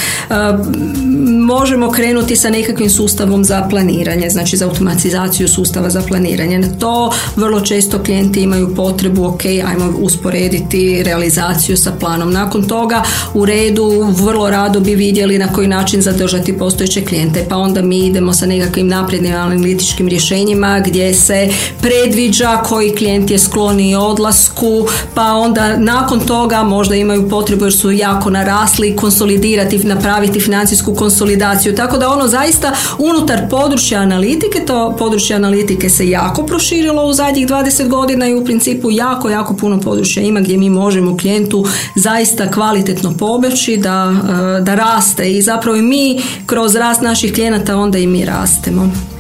možemo 1.43 1.91
krenuti 1.91 2.37
sa 2.37 2.51
nekakvim 2.51 2.91
sustavom 2.91 3.45
za 3.45 3.67
planiranje, 3.71 4.31
znači 4.31 4.57
za 4.57 4.65
automatizaciju 4.65 5.49
sustava 5.49 5.91
za 5.91 6.03
planiranje. 6.09 6.59
Na 6.59 6.79
to 6.79 7.13
vrlo 7.37 7.61
često 7.61 8.03
klijenti 8.03 8.41
imaju 8.41 8.75
potrebu, 8.75 9.25
ok, 9.25 9.45
ajmo 9.45 9.95
usporediti 9.99 11.03
realizaciju 11.03 11.77
sa 11.77 11.93
planom. 12.01 12.33
Nakon 12.33 12.65
toga 12.69 13.03
u 13.35 13.45
redu 13.45 14.15
vrlo 14.19 14.51
rado 14.51 14.81
bi 14.81 14.95
vidjeli 14.95 15.39
na 15.39 15.53
koji 15.53 15.69
način 15.69 16.03
zadržati 16.03 16.59
postojeće 16.59 17.05
klijente, 17.05 17.47
pa 17.49 17.57
onda 17.57 17.83
mi 17.83 17.99
idemo 17.99 18.33
sa 18.33 18.47
nekakvim 18.47 18.89
naprednim 18.89 19.35
analitičkim 19.35 20.09
rješenjima 20.09 20.83
gdje 20.87 21.15
se 21.15 21.49
predviđa 21.81 22.57
koji 22.57 22.95
klijent 22.95 23.31
je 23.31 23.39
skloni 23.39 23.97
odlasku, 23.97 24.87
pa 25.15 25.33
onda 25.33 25.77
nakon 25.77 26.21
toga 26.21 26.63
možda 26.63 26.95
imaju 26.95 27.29
potrebu 27.29 27.65
jer 27.65 27.73
su 27.73 27.91
jako 27.91 28.31
narasli 28.31 28.97
konsolidirati, 28.97 29.79
napraviti 29.79 30.41
financijsku 30.41 30.95
konsolidaciju. 30.95 31.32
Tako 31.77 31.99
da 31.99 32.09
ono 32.09 32.29
zaista 32.29 32.73
unutar 32.99 33.41
područja 33.51 34.01
analitike, 34.01 34.65
to 34.67 34.97
područje 34.99 35.37
analitike 35.37 35.91
se 35.91 36.09
jako 36.09 36.47
proširilo 36.47 37.05
u 37.05 37.13
zadnjih 37.13 37.47
20 37.47 37.89
godina 37.89 38.29
i 38.29 38.35
u 38.35 38.45
principu 38.45 38.91
jako, 38.91 39.31
jako 39.31 39.57
puno 39.57 39.81
područja 39.81 40.23
ima 40.23 40.41
gdje 40.41 40.57
mi 40.57 40.71
možemo 40.71 41.17
klijentu 41.17 41.65
zaista 41.97 42.51
kvalitetno 42.51 43.15
pobeći 43.19 43.77
da, 43.77 44.15
da 44.63 44.75
raste 44.75 45.33
i 45.33 45.43
zapravo 45.43 45.77
i 45.77 45.83
mi 45.83 46.21
kroz 46.47 46.75
rast 46.75 47.03
naših 47.03 47.35
klijenata 47.35 47.77
onda 47.77 47.99
i 47.99 48.07
mi 48.07 48.25
rastemo. 48.25 49.12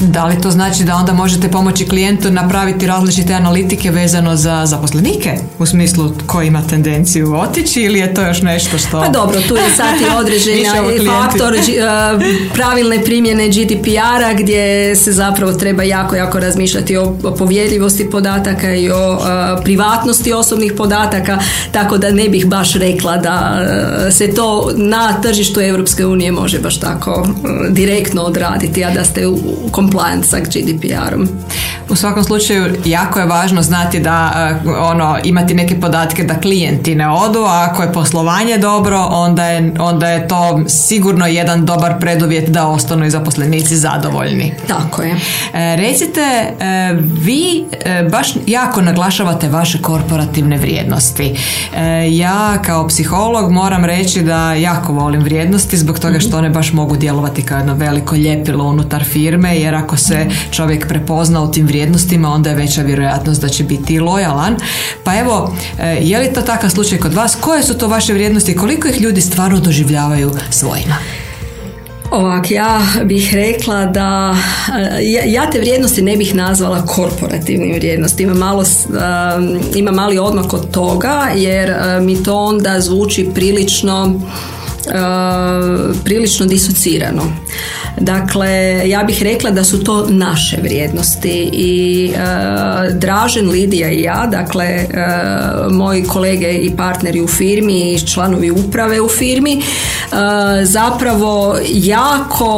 Da 0.00 0.26
li 0.26 0.40
to 0.42 0.50
znači 0.50 0.84
da 0.84 0.96
onda 0.96 1.12
možete 1.12 1.48
pomoći 1.48 1.88
klijentu 1.88 2.30
napraviti 2.30 2.86
različite 2.86 3.34
analitike 3.34 3.90
vezano 3.90 4.36
za 4.36 4.66
zaposlenike? 4.66 5.34
U 5.58 5.66
smislu 5.66 6.12
ko 6.26 6.42
ima 6.42 6.62
tendenciju 6.62 7.34
otići 7.34 7.82
ili 7.82 7.98
je 7.98 8.14
to 8.14 8.22
još 8.22 8.42
nešto 8.42 8.78
što... 8.78 9.00
Pa 9.00 9.08
dobro, 9.08 9.40
tu 9.48 9.56
je 9.56 9.70
sad 9.76 10.00
i 10.00 10.04
određeni 10.20 10.64
faktor 11.06 11.54
e, 11.54 11.60
pravilne 12.54 13.04
primjene 13.04 13.48
GDPR-a 13.48 14.34
gdje 14.38 14.96
se 14.96 15.12
zapravo 15.12 15.52
treba 15.52 15.82
jako, 15.82 16.16
jako 16.16 16.40
razmišljati 16.40 16.96
o 16.96 17.14
povjerljivosti 17.38 18.10
podataka 18.10 18.74
i 18.74 18.90
o 18.90 19.14
e, 19.14 19.62
privatnosti 19.62 20.32
osobnih 20.32 20.72
podataka, 20.76 21.38
tako 21.72 21.98
da 21.98 22.10
ne 22.10 22.28
bih 22.28 22.46
baš 22.46 22.74
rekla 22.74 23.16
da 23.16 23.60
e, 24.08 24.10
se 24.10 24.34
to 24.34 24.70
na 24.76 25.20
tržištu 25.20 25.60
Europske 25.60 26.06
unije 26.06 26.32
može 26.32 26.58
baš 26.58 26.80
tako 26.80 27.26
direktno 27.70 28.22
odraditi, 28.22 28.84
a 28.84 28.90
da 28.90 29.04
ste 29.04 29.26
u 29.26 29.49
compliance 29.74 30.28
sa 30.28 30.38
GDPR-om. 30.38 31.28
U 31.88 31.96
svakom 31.96 32.24
slučaju 32.24 32.74
jako 32.84 33.20
je 33.20 33.26
važno 33.26 33.62
znati 33.62 34.00
da 34.00 34.32
uh, 34.64 34.72
ono 34.80 35.18
imati 35.24 35.54
neke 35.54 35.80
podatke 35.80 36.24
da 36.24 36.40
klijenti 36.40 36.94
ne 36.94 37.10
odu, 37.10 37.38
a 37.38 37.68
ako 37.70 37.82
je 37.82 37.92
poslovanje 37.92 38.58
dobro, 38.58 39.06
onda 39.10 39.44
je, 39.44 39.72
onda 39.78 40.08
je 40.08 40.28
to 40.28 40.60
sigurno 40.68 41.26
jedan 41.26 41.66
dobar 41.66 42.00
preduvjet 42.00 42.48
da 42.48 42.66
ostanu 42.66 43.06
i 43.06 43.10
zaposlenici 43.10 43.76
zadovoljni. 43.76 44.54
Tako 44.68 45.02
je. 45.02 45.10
E, 45.54 45.76
recite, 45.76 46.20
e, 46.20 46.92
vi 47.02 47.64
baš 48.10 48.28
jako 48.46 48.80
naglašavate 48.80 49.48
vaše 49.48 49.82
korporativne 49.82 50.58
vrijednosti. 50.58 51.34
ja 52.10 52.62
kao 52.62 52.88
psiholog 52.88 53.50
moram 53.50 53.84
reći 53.84 54.22
da 54.22 54.54
jako 54.54 54.92
volim 54.92 55.22
vrijednosti 55.22 55.76
zbog 55.76 55.98
toga 55.98 56.20
što 56.20 56.38
one 56.38 56.50
baš 56.50 56.72
mogu 56.72 56.96
djelovati 56.96 57.42
kao 57.42 57.58
jedno 57.58 57.74
veliko 57.74 58.16
ljepilo 58.16 58.64
unutar 58.64 59.04
firme 59.04 59.39
jer 59.48 59.74
ako 59.74 59.96
se 59.96 60.26
čovjek 60.50 60.88
prepozna 60.88 61.42
u 61.42 61.50
tim 61.50 61.66
vrijednostima 61.66 62.28
onda 62.28 62.50
je 62.50 62.56
veća 62.56 62.82
vjerojatnost 62.82 63.40
da 63.40 63.48
će 63.48 63.64
biti 63.64 64.00
lojalan. 64.00 64.56
Pa 65.04 65.18
evo, 65.18 65.56
e, 65.78 65.98
je 66.00 66.18
li 66.18 66.32
to 66.32 66.42
takav 66.42 66.70
slučaj 66.70 66.98
kod 66.98 67.14
vas? 67.14 67.36
Koje 67.40 67.62
su 67.62 67.78
to 67.78 67.88
vaše 67.88 68.12
vrijednosti 68.12 68.52
i 68.52 68.56
koliko 68.56 68.88
ih 68.88 69.00
ljudi 69.00 69.20
stvarno 69.20 69.60
doživljavaju 69.60 70.32
svojima? 70.50 70.96
Ovak, 72.10 72.50
ja 72.50 72.80
bih 73.04 73.34
rekla 73.34 73.86
da 73.86 74.36
e, 75.00 75.30
ja, 75.30 75.50
te 75.50 75.58
vrijednosti 75.58 76.02
ne 76.02 76.16
bih 76.16 76.34
nazvala 76.34 76.86
korporativnim 76.86 77.74
vrijednostima. 77.74 78.34
Malo, 78.34 78.64
ima 79.74 79.90
mali 79.90 80.18
odmak 80.18 80.52
od 80.52 80.70
toga 80.70 81.28
jer 81.34 81.70
e, 81.70 82.00
mi 82.00 82.22
to 82.22 82.36
onda 82.36 82.80
zvuči 82.80 83.28
prilično 83.34 84.20
prilično 86.04 86.46
disocirano. 86.46 87.22
Dakle, 87.96 88.82
ja 88.88 89.02
bih 89.02 89.22
rekla 89.22 89.50
da 89.50 89.64
su 89.64 89.84
to 89.84 90.06
naše 90.08 90.56
vrijednosti 90.62 91.50
i 91.52 92.12
uh, 92.14 92.96
Dražen, 92.98 93.50
Lidija 93.50 93.90
i 93.90 94.02
ja, 94.02 94.26
dakle, 94.26 94.64
e, 94.64 94.86
moji 95.70 96.04
kolege 96.04 96.52
i 96.52 96.76
partneri 96.76 97.20
u 97.20 97.28
firmi 97.28 97.92
i 97.92 98.06
članovi 98.06 98.50
uprave 98.50 99.00
u 99.00 99.08
firmi, 99.08 99.52
e, 99.52 99.64
zapravo 100.64 101.58
jako 101.68 102.48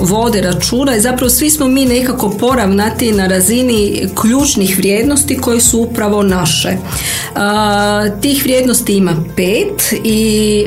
vode 0.00 0.40
računa 0.40 0.96
i 0.96 1.00
zapravo 1.00 1.30
svi 1.30 1.50
smo 1.50 1.66
mi 1.66 1.84
nekako 1.84 2.30
poravnati 2.30 3.12
na 3.12 3.26
razini 3.26 4.08
ključnih 4.20 4.78
vrijednosti 4.78 5.38
koje 5.38 5.60
su 5.60 5.80
upravo 5.80 6.22
naše. 6.22 6.76
Tih 8.20 8.42
vrijednosti 8.42 8.96
ima 8.96 9.12
pet 9.36 9.92
i 10.04 10.64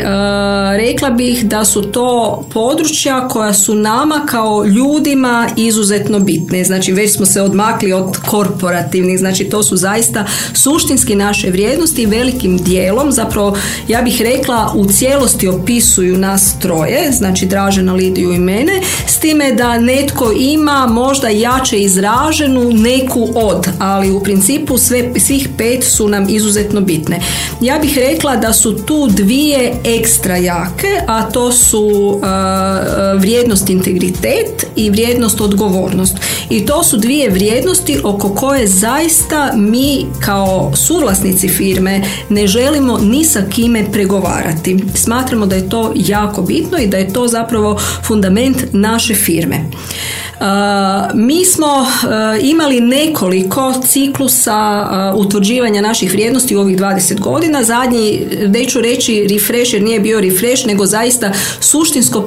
rekla 0.78 1.10
bih 1.10 1.46
da 1.46 1.66
su 1.66 1.82
to 1.82 2.42
područja 2.54 3.28
koja 3.28 3.54
su 3.54 3.76
nama 3.76 4.21
kao 4.26 4.66
ljudima 4.66 5.50
izuzetno 5.58 6.20
bitne. 6.20 6.64
Znači 6.64 6.92
već 6.92 7.16
smo 7.16 7.26
se 7.26 7.42
odmakli 7.42 7.94
od 7.94 8.18
korporativnih, 8.18 9.20
znači 9.20 9.44
to 9.44 9.64
su 9.64 9.78
zaista 9.78 10.26
suštinski 10.54 11.16
naše 11.16 11.50
vrijednosti 11.50 12.06
velikim 12.06 12.58
dijelom, 12.58 13.12
zapravo 13.12 13.58
ja 13.88 14.02
bih 14.02 14.22
rekla 14.22 14.72
u 14.76 14.86
cijelosti 14.86 15.48
opisuju 15.48 16.18
nas 16.18 16.56
troje, 16.60 17.12
znači 17.12 17.46
Dražena, 17.46 17.94
Lidiju 17.94 18.34
i 18.34 18.40
mene, 18.40 18.82
s 19.08 19.20
time 19.20 19.52
da 19.52 19.80
netko 19.80 20.32
ima 20.40 20.88
možda 20.88 21.30
jače 21.30 21.80
izraženu 21.80 22.72
neku 22.74 23.30
od, 23.36 23.68
ali 23.80 24.12
u 24.12 24.24
principu 24.24 24.78
sve, 24.78 25.12
svih 25.20 25.50
pet 25.58 25.84
su 25.84 26.08
nam 26.08 26.30
izuzetno 26.30 26.82
bitne. 26.82 27.20
Ja 27.62 27.80
bih 27.80 27.98
rekla 27.98 28.36
da 28.36 28.54
su 28.54 28.86
tu 28.86 29.08
dvije 29.08 29.74
ekstra 29.84 30.38
jake, 30.38 31.02
a 31.08 31.24
to 31.24 31.52
su 31.52 31.86
uh, 31.86 32.22
vrijednost 33.22 33.70
integriteta 33.70 34.01
integritet 34.04 34.66
i 34.76 34.90
vrijednost 34.90 35.42
odgovornost. 35.42 36.18
I 36.50 36.66
to 36.66 36.84
su 36.84 36.98
dvije 36.98 37.30
vrijednosti 37.30 38.00
oko 38.04 38.30
koje 38.30 38.68
zaista 38.68 39.52
mi 39.56 40.06
kao 40.26 40.72
suvlasnici 40.76 41.48
firme 41.48 42.02
ne 42.30 42.48
želimo 42.48 42.98
ni 42.98 43.26
sa 43.26 43.42
kime 43.50 43.92
pregovarati. 43.92 44.80
Smatramo 44.96 45.46
da 45.46 45.56
je 45.56 45.70
to 45.70 45.94
jako 45.96 46.42
bitno 46.42 46.78
i 46.78 46.88
da 46.88 46.98
je 46.98 47.14
to 47.14 47.28
zapravo 47.28 47.80
fundament 48.08 48.58
naše 48.72 49.14
firme. 49.14 49.66
Mi 51.14 51.46
smo 51.46 51.86
imali 52.42 52.82
nekoliko 52.82 53.74
ciklusa 53.88 54.88
utvrđivanja 55.16 55.82
naših 55.82 56.12
vrijednosti 56.12 56.56
u 56.56 56.60
ovih 56.60 56.78
20 56.78 57.20
godina. 57.20 57.64
Zadnji, 57.64 58.28
neću 58.48 58.82
reći 58.82 59.28
refresh 59.30 59.74
jer 59.74 59.84
nije 59.84 60.00
bio 60.00 60.22
refresh, 60.22 60.68
nego 60.68 60.86
zaista 60.86 61.32
suštinsko 61.60 62.26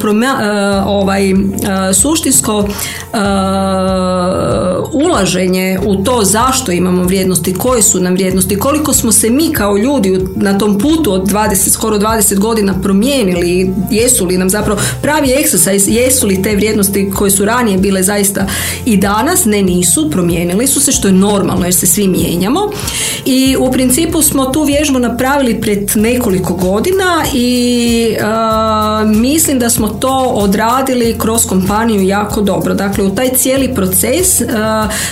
ovaj, 0.87 1.35
suštinsko 1.95 2.69
ulaženje 4.93 5.79
u 5.87 5.97
to 5.97 6.21
zašto 6.25 6.73
imamo 6.73 7.05
vrijednosti, 7.05 7.55
koje 7.55 7.83
su 7.83 8.01
nam 8.01 8.15
vrijednosti, 8.15 8.59
koliko 8.59 8.93
smo 8.93 9.13
se 9.13 9.31
mi 9.31 9.53
kao 9.53 9.77
ljudi 9.77 10.21
na 10.37 10.59
tom 10.59 10.79
putu 10.79 11.13
od 11.13 11.29
20, 11.29 11.71
skoro 11.71 11.99
20 11.99 12.39
godina 12.39 12.75
promijenili, 12.83 13.73
jesu 13.91 14.27
li 14.27 14.39
nam 14.39 14.51
zapravo 14.51 14.81
pravi 15.03 15.29
exercise, 15.29 15.91
jesu 15.91 16.27
li 16.27 16.43
te 16.43 16.57
vrijednosti 16.57 17.11
koje 17.17 17.31
su 17.31 17.45
ranije 17.45 17.79
bile 17.79 18.03
zaista 18.03 18.47
i 18.85 18.97
danas, 18.97 19.45
ne 19.45 19.63
nisu, 19.63 20.11
promijenili 20.11 20.67
su 20.67 20.81
se 20.81 20.93
što 20.93 21.09
je 21.09 21.13
normalno 21.13 21.65
jer 21.65 21.75
se 21.75 21.87
svi 21.87 22.09
mijenjamo. 22.09 22.71
I 23.25 23.57
u 23.61 23.73
principu 23.73 24.23
smo 24.23 24.45
tu 24.45 24.63
vježbu 24.63 24.99
napravili 24.99 25.61
pred 25.61 25.91
nekoliko 25.95 26.55
godina 26.55 27.25
i 27.35 28.17
mislim 29.07 29.59
da 29.59 29.71
smo 29.71 29.89
to 29.89 30.33
odradili 30.35 30.75
radili 30.85 31.19
kroz 31.19 31.47
kompaniju 31.55 32.03
jako 32.03 32.41
dobro. 32.41 32.75
Dakle, 32.75 33.05
u 33.05 33.15
taj 33.15 33.29
cijeli 33.37 33.75
proces 33.75 34.41
uh, 34.41 34.47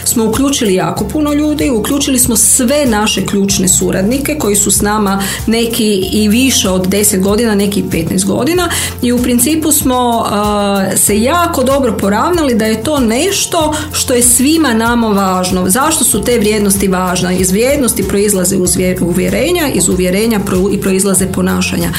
smo 0.04 0.24
uključili 0.24 0.74
jako 0.74 1.04
puno 1.04 1.32
ljudi, 1.32 1.70
uključili 1.70 2.18
smo 2.18 2.36
sve 2.36 2.86
naše 2.86 3.26
ključne 3.26 3.68
suradnike 3.68 4.38
koji 4.38 4.56
su 4.56 4.70
s 4.70 4.82
nama 4.82 5.22
neki 5.46 6.08
i 6.12 6.28
više 6.28 6.68
od 6.68 6.86
10 6.88 7.20
godina, 7.20 7.54
neki 7.54 7.80
i 7.80 7.84
15 7.84 8.24
godina 8.24 8.68
i 9.02 9.12
u 9.12 9.18
principu 9.18 9.72
smo 9.72 10.18
uh, 10.18 10.98
se 10.98 11.20
jako 11.20 11.62
dobro 11.62 11.96
poravnali 11.96 12.54
da 12.54 12.64
je 12.64 12.82
to 12.82 13.00
nešto 13.00 13.74
što 13.92 14.14
je 14.14 14.22
svima 14.22 14.74
nama 14.74 15.08
važno. 15.08 15.70
Zašto 15.70 16.04
su 16.04 16.22
te 16.22 16.38
vrijednosti 16.38 16.88
važne? 16.88 17.38
Iz 17.38 17.50
vrijednosti 17.50 18.08
proizlaze 18.08 18.56
uvjerenja, 19.00 19.68
iz 19.74 19.88
uvjerenja 19.88 20.40
i 20.72 20.80
proizlaze 20.80 21.26
ponašanja. 21.26 21.90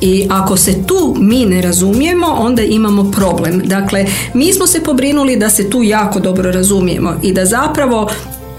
I 0.00 0.26
ako 0.30 0.56
se 0.56 0.86
tu 0.86 1.16
mi 1.18 1.46
ne 1.46 1.62
razumijemo, 1.62 2.26
onda 2.26 2.62
imamo 2.62 3.10
problem. 3.10 3.62
Dakle, 3.64 3.91
mi 4.34 4.52
smo 4.52 4.66
se 4.66 4.82
pobrinuli 4.82 5.36
da 5.36 5.50
se 5.50 5.70
tu 5.70 5.82
jako 5.82 6.20
dobro 6.20 6.52
razumijemo 6.52 7.14
i 7.22 7.32
da 7.32 7.44
zapravo 7.44 8.10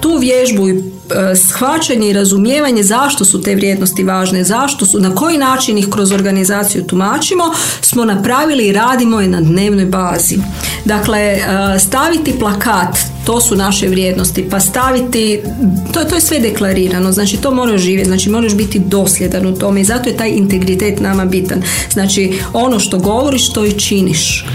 tu 0.03 0.17
vježbu 0.17 0.69
i 0.69 0.71
e, 0.71 1.35
shvaćanje 1.35 2.09
i 2.09 2.13
razumijevanje 2.13 2.83
zašto 2.83 3.25
su 3.25 3.41
te 3.41 3.55
vrijednosti 3.55 4.03
važne, 4.03 4.43
zašto 4.43 4.85
su, 4.85 4.99
na 4.99 5.15
koji 5.15 5.37
način 5.37 5.77
ih 5.77 5.87
kroz 5.89 6.11
organizaciju 6.11 6.83
tumačimo, 6.83 7.43
smo 7.81 8.05
napravili 8.05 8.67
i 8.67 8.73
radimo 8.73 9.21
je 9.21 9.27
na 9.27 9.41
dnevnoj 9.41 9.85
bazi. 9.85 10.37
Dakle, 10.85 11.19
e, 11.19 11.39
staviti 11.79 12.39
plakat, 12.39 12.97
to 13.25 13.41
su 13.41 13.55
naše 13.55 13.87
vrijednosti, 13.87 14.49
pa 14.49 14.59
staviti, 14.59 15.41
to, 15.93 16.03
to 16.03 16.15
je 16.15 16.21
sve 16.21 16.39
deklarirano, 16.39 17.11
znači 17.11 17.37
to 17.37 17.51
moraš 17.51 17.81
živjeti, 17.81 18.09
znači 18.09 18.29
moraš 18.29 18.53
biti 18.53 18.79
dosljedan 18.79 19.45
u 19.45 19.55
tome 19.55 19.81
i 19.81 19.85
zato 19.85 20.09
je 20.09 20.17
taj 20.17 20.29
integritet 20.29 20.99
nama 20.99 21.25
bitan. 21.25 21.63
Znači, 21.93 22.33
ono 22.53 22.79
što 22.79 22.99
govoriš, 22.99 23.53
to 23.53 23.65
i 23.65 23.79
činiš 23.79 24.45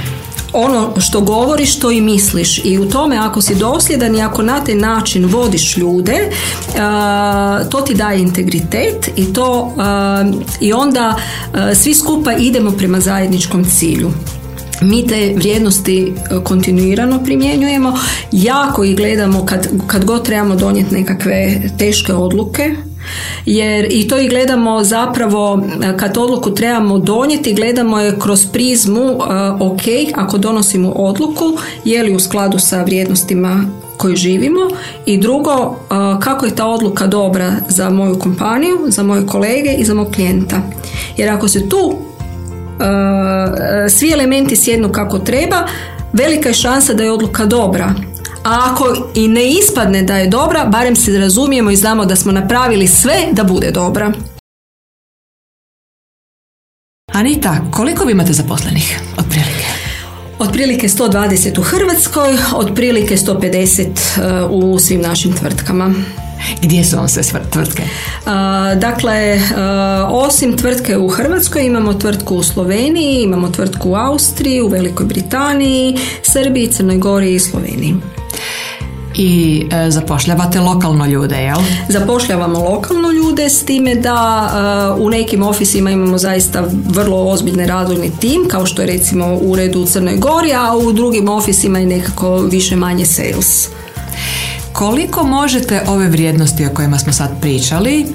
ono 0.53 1.01
što 1.01 1.21
govoriš, 1.21 1.79
to 1.79 1.91
i 1.91 2.01
misliš. 2.01 2.65
I 2.65 2.79
u 2.79 2.89
tome 2.89 3.17
ako 3.17 3.41
si 3.43 3.55
dosljedan 3.55 4.15
i 4.15 4.23
ako 4.23 4.43
na 4.43 4.65
taj 4.65 4.75
način 4.75 5.27
vodiš 5.27 5.77
ljude, 5.77 6.31
to 7.71 7.81
ti 7.81 7.95
daje 7.95 8.21
integritet 8.21 9.11
i 9.17 9.33
to 9.33 9.75
i 10.61 10.73
onda 10.73 11.17
svi 11.75 11.95
skupa 11.95 12.33
idemo 12.33 12.71
prema 12.71 13.01
zajedničkom 13.01 13.65
cilju. 13.65 14.11
Mi 14.81 15.07
te 15.07 15.33
vrijednosti 15.37 16.13
kontinuirano 16.45 17.25
primjenjujemo, 17.25 17.99
jako 18.33 18.85
ih 18.85 18.97
gledamo 18.97 19.47
kad, 19.47 19.69
kad 19.87 20.05
god 20.05 20.25
trebamo 20.25 20.57
donijeti 20.57 20.95
nekakve 20.95 21.61
teške 21.79 22.15
odluke, 22.15 22.75
jer 23.47 23.87
i 23.91 24.09
to 24.09 24.19
i 24.19 24.29
gledamo 24.29 24.85
zapravo 24.85 25.63
kad 25.97 26.19
odluku 26.19 26.55
trebamo 26.55 26.99
donijeti 26.99 27.55
gledamo 27.55 28.01
je 28.01 28.19
kroz 28.19 28.47
prizmu 28.53 29.03
uh, 29.03 29.25
ok 29.61 29.83
ako 30.15 30.39
donosimo 30.39 30.91
odluku 30.91 31.45
je 31.85 32.03
li 32.03 32.15
u 32.15 32.19
skladu 32.19 32.59
sa 32.59 32.83
vrijednostima 32.83 33.65
koji 33.97 34.17
živimo 34.17 34.61
i 35.07 35.19
drugo 35.19 35.53
uh, 35.53 36.21
kako 36.21 36.47
je 36.47 36.55
ta 36.55 36.67
odluka 36.67 37.07
dobra 37.07 37.53
za 37.69 37.91
moju 37.91 38.19
kompaniju, 38.19 38.79
za 38.87 39.03
moje 39.03 39.27
kolege 39.27 39.75
i 39.79 39.85
za 39.85 39.95
mog 39.95 40.11
klijenta. 40.15 40.57
Jer 41.17 41.31
ako 41.31 41.49
se 41.49 41.69
tu 41.69 41.97
svi 43.91 44.11
elementi 44.13 44.57
sjednu 44.57 44.93
kako 44.93 45.19
treba, 45.19 45.67
velika 46.13 46.49
je 46.49 46.55
šansa 46.55 46.95
da 46.95 47.05
je 47.05 47.13
odluka 47.13 47.47
dobra 47.47 47.95
a 48.49 48.73
ako 48.73 49.11
i 49.15 49.29
ne 49.29 49.51
ispadne 49.51 50.03
da 50.03 50.17
je 50.17 50.27
dobra, 50.27 50.65
barem 50.65 50.97
se 50.97 51.19
razumijemo 51.19 51.71
i 51.71 51.77
znamo 51.77 52.05
da 52.05 52.17
smo 52.17 52.33
napravili 52.33 52.87
sve 52.87 53.15
da 53.33 53.45
bude 53.45 53.71
dobra. 53.71 54.13
Anita, 57.13 57.57
koliko 57.71 58.05
vi 58.05 58.13
imate 58.13 58.33
zaposlenih, 58.33 59.01
otprilike? 59.19 59.67
Otprilike 60.39 60.89
120 60.89 61.59
u 61.59 61.63
Hrvatskoj, 61.63 62.39
otprilike 62.55 63.17
150 63.17 63.87
uh, 64.47 64.75
u 64.75 64.79
svim 64.79 65.01
našim 65.01 65.33
tvrtkama. 65.33 65.95
Gdje 66.63 66.85
su 66.85 66.97
vam 66.97 67.09
sve 67.09 67.23
tvrtke? 67.51 67.83
dakle, 68.77 69.41
osim 70.09 70.57
tvrtke 70.57 70.97
u 70.97 71.09
Hrvatskoj 71.09 71.67
imamo 71.67 71.95
tvrtku 71.95 72.37
u 72.37 72.43
Sloveniji, 72.43 73.23
imamo 73.23 73.49
tvrtku 73.49 73.91
u 73.91 73.95
Austriji, 73.95 74.61
u 74.61 74.69
Velikoj 74.69 75.07
Britaniji, 75.07 75.99
Srbiji, 76.23 76.73
Crnoj 76.73 76.97
Gori 76.97 77.35
i 77.35 77.39
Sloveniji 77.39 77.95
i 79.19 79.67
e, 79.73 79.91
zapošljavate 79.91 80.61
lokalno 80.61 81.07
ljude, 81.07 81.37
jel? 81.37 81.59
Zapošljavamo 81.89 82.59
lokalno 82.59 83.11
ljude 83.13 83.49
s 83.49 83.65
time 83.65 83.95
da 83.95 84.51
e, 84.99 85.03
u 85.03 85.11
nekim 85.11 85.43
ofisima 85.43 85.91
imamo 85.91 86.19
zaista 86.19 86.65
vrlo 86.89 87.17
ozbiljne 87.17 87.67
razvojni 87.67 88.11
tim, 88.21 88.49
kao 88.49 88.67
što 88.67 88.83
je 88.83 88.87
recimo 88.87 89.27
u 89.27 89.51
uredu 89.53 89.81
u 89.81 89.87
Crnoj 89.87 90.17
Gori, 90.17 90.53
a 90.53 90.77
u 90.77 90.93
drugim 90.93 91.29
ofisima 91.29 91.79
je 91.79 91.87
nekako 91.87 92.37
više 92.37 92.77
manje 92.77 93.07
sales. 93.07 93.69
Koliko 94.73 95.25
možete 95.25 95.83
ove 95.87 96.09
vrijednosti 96.09 96.67
o 96.67 96.75
kojima 96.75 96.99
smo 96.99 97.13
sad 97.13 97.41
pričali 97.41 98.07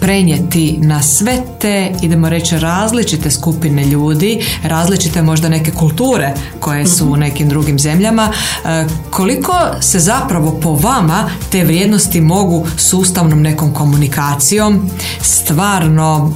prenijeti 0.00 0.78
na 0.80 1.02
sve 1.02 1.38
te, 1.60 1.92
idemo 2.02 2.28
reći, 2.28 2.58
različite 2.58 3.30
skupine 3.30 3.84
ljudi, 3.84 4.44
različite 4.62 5.22
možda 5.22 5.48
neke 5.48 5.70
kulture 5.70 6.34
koje 6.60 6.86
su 6.86 7.06
u 7.06 7.16
nekim 7.16 7.48
drugim 7.48 7.78
zemljama, 7.78 8.32
e, 8.64 8.84
koliko 9.10 9.54
se 9.80 9.98
zapravo 9.98 10.60
po 10.62 10.74
vama 10.74 11.30
te 11.50 11.64
vrijednosti 11.64 12.20
mogu 12.20 12.66
sustavnom 12.76 13.42
nekom 13.42 13.74
komunikacijom 13.74 14.90
stvarno, 15.20 16.32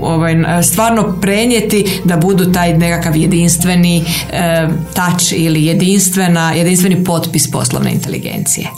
ovaj, 0.00 0.34
stvarno 0.62 1.16
prenijeti 1.20 2.00
da 2.04 2.16
budu 2.16 2.52
taj 2.52 2.78
nekakav 2.78 3.16
jedinstveni 3.16 4.04
touch 4.94 5.32
ili 5.32 5.64
jedinstvena, 5.64 6.52
jedinstveni 6.52 7.04
potpis 7.04 7.50
poslovne 7.50 7.92
inteligencije. 7.92 8.68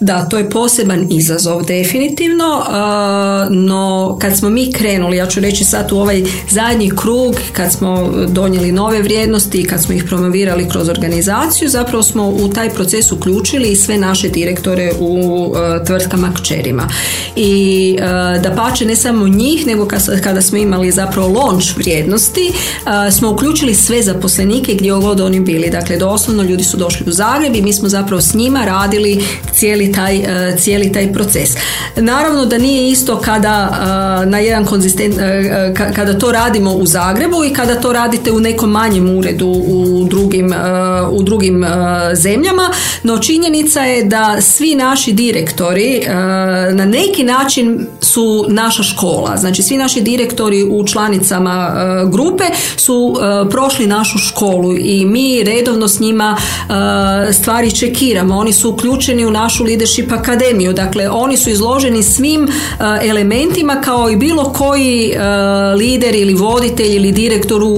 Da, 0.00 0.28
to 0.28 0.38
je 0.38 0.50
poseban 0.50 1.06
izazov 1.10 1.64
definitivno, 1.64 2.64
no 3.50 4.18
kad 4.20 4.36
smo 4.36 4.50
mi 4.50 4.72
krenuli, 4.72 5.16
ja 5.16 5.26
ću 5.26 5.40
reći 5.40 5.64
sad 5.64 5.92
u 5.92 5.96
ovaj 5.96 6.22
zadnji 6.50 6.90
krug, 6.96 7.36
kad 7.52 7.72
smo 7.72 8.12
donijeli 8.28 8.72
nove 8.72 9.02
vrijednosti 9.02 9.58
i 9.58 9.64
kad 9.64 9.82
smo 9.82 9.94
ih 9.94 10.04
promovirali 10.04 10.68
kroz 10.68 10.88
organizaciju, 10.88 11.68
zapravo 11.68 12.02
smo 12.02 12.28
u 12.28 12.48
taj 12.48 12.70
proces 12.70 13.12
uključili 13.12 13.76
sve 13.76 13.98
naše 13.98 14.28
direktore 14.28 14.92
u 15.00 15.54
tvrtkama 15.86 16.32
kćerima. 16.34 16.88
I 17.36 17.96
da 18.42 18.54
pače 18.56 18.86
ne 18.86 18.96
samo 18.96 19.28
njih, 19.28 19.66
nego 19.66 19.88
kada 20.22 20.42
smo 20.42 20.58
imali 20.58 20.90
zapravo 20.90 21.28
launch 21.28 21.76
vrijednosti, 21.76 22.52
smo 23.12 23.30
uključili 23.30 23.74
sve 23.74 24.02
zaposlenike 24.02 24.74
gdje 24.74 24.90
god 24.90 25.20
oni 25.20 25.40
bili. 25.40 25.70
Dakle, 25.70 25.96
doslovno 25.96 26.42
ljudi 26.42 26.64
su 26.64 26.76
došli 26.76 27.06
u 27.08 27.12
Zagreb 27.12 27.56
i 27.56 27.62
mi 27.62 27.72
smo 27.72 27.88
zapravo 27.88 28.20
s 28.20 28.34
njima 28.34 28.64
radili 28.64 29.24
cijeli 29.54 29.85
cijeli 29.86 29.92
taj, 29.92 30.16
e, 30.16 30.56
cijeli 30.56 30.92
taj 30.92 31.12
proces. 31.12 31.50
Naravno 31.96 32.46
da 32.46 32.58
nije 32.58 32.90
isto 32.90 33.20
kada 33.20 33.70
e, 33.70 34.26
na 34.26 34.38
jedan 34.38 34.64
konzistent, 34.64 35.14
e, 35.18 35.74
kada 35.94 36.18
to 36.18 36.32
radimo 36.32 36.72
u 36.72 36.86
Zagrebu 36.86 37.44
i 37.44 37.52
kada 37.52 37.80
to 37.80 37.92
radite 37.92 38.32
u 38.32 38.40
nekom 38.40 38.70
manjem 38.70 39.18
uredu 39.18 39.46
u 39.46 40.04
drugim, 40.10 40.54
u 41.10 41.22
drugim 41.22 41.64
zemljama, 42.14 42.70
no 43.02 43.18
činjenica 43.18 43.80
je 43.80 44.04
da 44.04 44.40
svi 44.40 44.74
naši 44.74 45.12
direktori 45.12 46.02
na 46.72 46.84
neki 46.84 47.24
način 47.24 47.86
su 48.00 48.46
naša 48.48 48.82
škola. 48.82 49.36
Znači 49.36 49.62
svi 49.62 49.76
naši 49.76 50.00
direktori 50.00 50.64
u 50.64 50.86
članicama 50.86 51.74
grupe 52.12 52.44
su 52.76 53.16
prošli 53.50 53.86
našu 53.86 54.18
školu 54.18 54.76
i 54.76 55.04
mi 55.04 55.42
redovno 55.42 55.88
s 55.88 56.00
njima 56.00 56.36
stvari 57.32 57.70
čekiramo. 57.70 58.36
Oni 58.36 58.52
su 58.52 58.70
uključeni 58.70 59.26
u 59.26 59.30
našu 59.30 59.64
Leadership 59.76 60.12
Akademiju. 60.12 60.72
Dakle, 60.72 61.10
oni 61.10 61.36
su 61.36 61.50
izloženi 61.50 62.02
svim 62.02 62.42
uh, 62.42 62.50
elementima 63.02 63.80
kao 63.80 64.10
i 64.10 64.16
bilo 64.16 64.52
koji 64.52 65.12
uh, 65.14 65.20
lider 65.78 66.14
ili 66.14 66.34
voditelj 66.34 66.96
ili 66.96 67.12
direktor 67.12 67.62
u, 67.62 67.72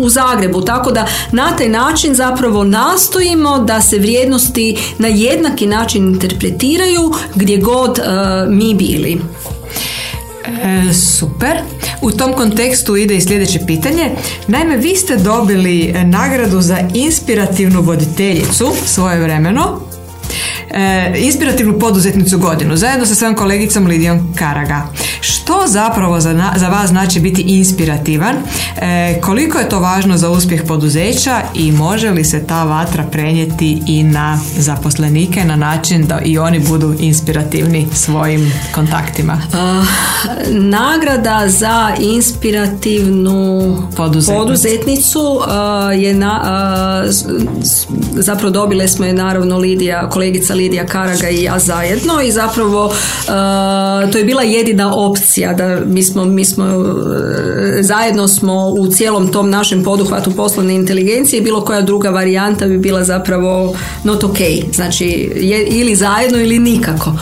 u, 0.00 0.08
Zagrebu. 0.08 0.60
Tako 0.60 0.92
da 0.92 1.06
na 1.32 1.56
taj 1.56 1.68
način 1.68 2.14
zapravo 2.14 2.64
nastojimo 2.64 3.58
da 3.58 3.80
se 3.80 3.98
vrijednosti 3.98 4.78
na 4.98 5.08
jednaki 5.08 5.66
način 5.66 6.04
interpretiraju 6.04 7.12
gdje 7.34 7.56
god 7.56 7.98
uh, 7.98 8.04
mi 8.52 8.74
bili. 8.74 9.20
E, 10.62 10.92
super. 10.92 11.56
U 12.02 12.10
tom 12.10 12.32
kontekstu 12.32 12.96
ide 12.96 13.16
i 13.16 13.20
sljedeće 13.20 13.60
pitanje. 13.66 14.10
Naime, 14.46 14.76
vi 14.76 14.96
ste 14.96 15.16
dobili 15.16 15.94
nagradu 16.04 16.60
za 16.60 16.78
inspirativnu 16.94 17.82
voditeljicu 17.82 18.72
svoje 18.86 19.20
vremeno 19.20 19.89
e, 20.70 21.12
inspirativnu 21.16 21.78
poduzetnicu 21.78 22.38
godinu 22.38 22.76
zajedno 22.76 23.06
sa 23.06 23.14
svojom 23.14 23.34
kolegicom 23.34 23.86
Lidijom 23.86 24.34
Karaga. 24.38 24.82
Što 25.20 25.64
zapravo 25.66 26.20
za, 26.20 26.52
za 26.56 26.68
vas 26.68 26.90
znači 26.90 27.20
biti 27.20 27.42
inspirativan? 27.42 28.36
E, 28.76 29.20
koliko 29.20 29.58
je 29.58 29.68
to 29.68 29.80
važno 29.80 30.16
za 30.16 30.30
uspjeh 30.30 30.62
poduzeća 30.68 31.40
i 31.54 31.72
može 31.72 32.10
li 32.10 32.24
se 32.24 32.46
ta 32.46 32.64
vatra 32.64 33.04
prenijeti 33.04 33.82
i 33.86 34.02
na 34.02 34.38
zaposlenike 34.56 35.44
na 35.44 35.56
način 35.56 36.06
da 36.06 36.20
i 36.24 36.38
oni 36.38 36.60
budu 36.60 36.94
inspirativni 36.98 37.86
svojim 37.94 38.52
kontaktima? 38.74 39.42
nagrada 40.50 41.44
za 41.48 41.90
inspirativnu 41.98 43.76
poduzetnicu, 44.28 45.40
je 45.96 46.14
na, 46.14 47.04
zapravo 48.12 48.50
dobile 48.50 48.88
smo 48.88 49.04
je 49.04 49.12
naravno 49.12 49.58
Lidija, 49.58 50.08
kolegica 50.08 50.54
Lidija 50.60 50.86
Karaga 50.86 51.28
i 51.28 51.42
ja 51.42 51.58
zajedno 51.58 52.20
i 52.22 52.32
zapravo 52.32 52.92
to 54.12 54.18
je 54.18 54.24
bila 54.24 54.42
jedina 54.42 54.96
opcija 54.96 55.54
da 55.54 55.80
mi 55.86 56.02
smo, 56.02 56.24
mi 56.24 56.44
smo 56.44 56.66
zajedno 57.80 58.28
smo 58.28 58.68
u 58.68 58.86
cijelom 58.86 59.32
tom 59.32 59.50
našem 59.50 59.84
poduhvatu 59.84 60.36
poslovne 60.36 60.74
inteligencije 60.74 61.42
bilo 61.42 61.64
koja 61.64 61.80
druga 61.80 62.10
varijanta 62.10 62.66
bi 62.66 62.78
bila 62.78 63.04
zapravo 63.04 63.74
not 64.04 64.24
ok. 64.24 64.38
Znači 64.72 65.32
je, 65.36 65.66
ili 65.66 65.94
zajedno 65.94 66.40
ili 66.40 66.58
nikako. 66.58 67.12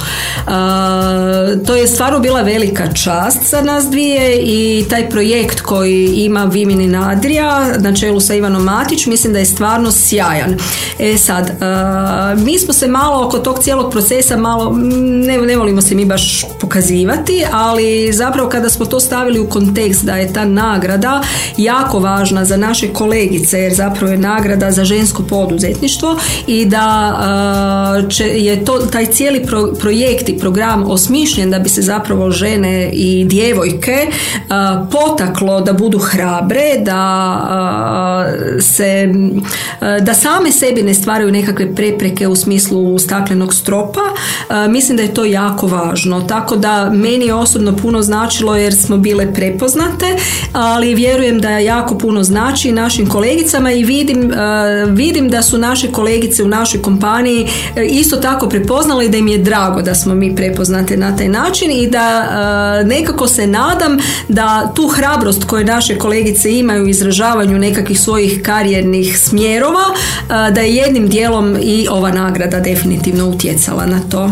to 1.66 1.74
je 1.74 1.86
stvarno 1.86 2.18
bila 2.18 2.42
velika 2.42 2.92
čast 2.92 3.50
za 3.50 3.62
nas 3.62 3.90
dvije 3.90 4.40
i 4.42 4.84
taj 4.90 5.10
projekt 5.10 5.60
koji 5.60 6.06
ima 6.16 6.44
Vimini 6.44 6.86
Nadrija 6.86 7.78
na 7.78 7.94
čelu 7.94 8.20
sa 8.20 8.34
Ivanom 8.34 8.64
Matić 8.64 9.06
mislim 9.06 9.32
da 9.32 9.38
je 9.38 9.44
stvarno 9.44 9.90
sjajan. 9.92 10.56
E 10.98 11.16
sad, 11.16 11.52
mi 12.36 12.58
smo 12.58 12.72
se 12.72 12.88
malo 12.88 13.27
oko 13.28 13.38
tog 13.38 13.58
cijelog 13.62 13.90
procesa 13.90 14.36
malo, 14.36 14.72
ne, 15.26 15.38
ne 15.38 15.56
volimo 15.56 15.82
se 15.82 15.94
mi 15.94 16.04
baš 16.04 16.44
pokazivati, 16.60 17.44
ali 17.52 18.12
zapravo 18.12 18.48
kada 18.48 18.70
smo 18.70 18.86
to 18.86 19.00
stavili 19.00 19.40
u 19.40 19.48
kontekst 19.48 20.04
da 20.04 20.16
je 20.16 20.32
ta 20.32 20.44
nagrada 20.44 21.22
jako 21.56 21.98
važna 21.98 22.44
za 22.44 22.56
naše 22.56 22.92
kolegice 22.92 23.58
jer 23.58 23.74
zapravo 23.74 24.12
je 24.12 24.18
nagrada 24.18 24.70
za 24.70 24.84
žensko 24.84 25.22
poduzetništvo 25.22 26.18
i 26.46 26.64
da 26.64 28.02
će, 28.10 28.24
je 28.24 28.64
to 28.64 28.78
taj 28.78 29.06
cijeli 29.06 29.46
projekt 29.80 30.28
i 30.28 30.38
program 30.38 30.90
osmišljen 30.90 31.50
da 31.50 31.58
bi 31.58 31.68
se 31.68 31.82
zapravo 31.82 32.30
žene 32.30 32.90
i 32.92 33.24
djevojke 33.24 34.06
potaklo 34.90 35.60
da 35.60 35.72
budu 35.72 35.98
hrabre, 35.98 36.78
da 36.78 38.26
se 38.60 39.08
da 40.00 40.14
same 40.14 40.52
sebi 40.52 40.82
ne 40.82 40.94
stvaraju 40.94 41.32
nekakve 41.32 41.74
prepreke 41.74 42.28
u 42.28 42.36
smislu 42.36 42.98
staklenog 43.18 43.54
stropa. 43.54 44.00
Mislim 44.68 44.96
da 44.96 45.02
je 45.02 45.14
to 45.14 45.24
jako 45.24 45.66
važno. 45.66 46.20
Tako 46.20 46.56
da 46.56 46.90
meni 46.90 47.26
je 47.26 47.34
osobno 47.34 47.76
puno 47.76 48.02
značilo 48.02 48.56
jer 48.56 48.74
smo 48.74 48.96
bile 48.96 49.34
prepoznate, 49.34 50.16
ali 50.52 50.94
vjerujem 50.94 51.40
da 51.40 51.50
jako 51.50 51.98
puno 51.98 52.22
znači 52.22 52.72
našim 52.72 53.08
kolegicama 53.08 53.72
i 53.72 53.84
vidim, 53.84 54.32
vidim 54.88 55.28
da 55.28 55.42
su 55.42 55.58
naše 55.58 55.92
kolegice 55.92 56.44
u 56.44 56.48
našoj 56.48 56.82
kompaniji 56.82 57.48
e, 57.76 57.84
isto 57.84 58.16
tako 58.16 58.48
prepoznali 58.48 59.08
da 59.08 59.16
im 59.16 59.28
je 59.28 59.38
drago 59.38 59.82
da 59.82 59.94
smo 59.94 60.14
mi 60.14 60.36
prepoznate 60.36 60.96
na 60.96 61.16
taj 61.16 61.28
način 61.28 61.70
i 61.70 61.86
da 61.90 62.82
nekako 62.84 63.28
se 63.28 63.46
nadam 63.46 63.98
da 64.28 64.72
tu 64.74 64.88
hrabrost 64.88 65.44
koju 65.44 65.64
naše 65.64 65.98
kolegice 65.98 66.52
imaju 66.52 66.84
u 66.84 66.88
izražavanju 66.88 67.58
nekakvih 67.58 68.00
svojih 68.00 68.42
karijernih 68.42 69.18
smjerova, 69.18 69.84
da 70.28 70.60
je 70.60 70.74
jednim 70.74 71.08
dijelom 71.08 71.56
i 71.62 71.86
ova 71.90 72.10
nagrada 72.10 72.60
definitivno 72.60 73.07
utjecala 73.12 73.86
na 73.86 74.00
to. 74.00 74.30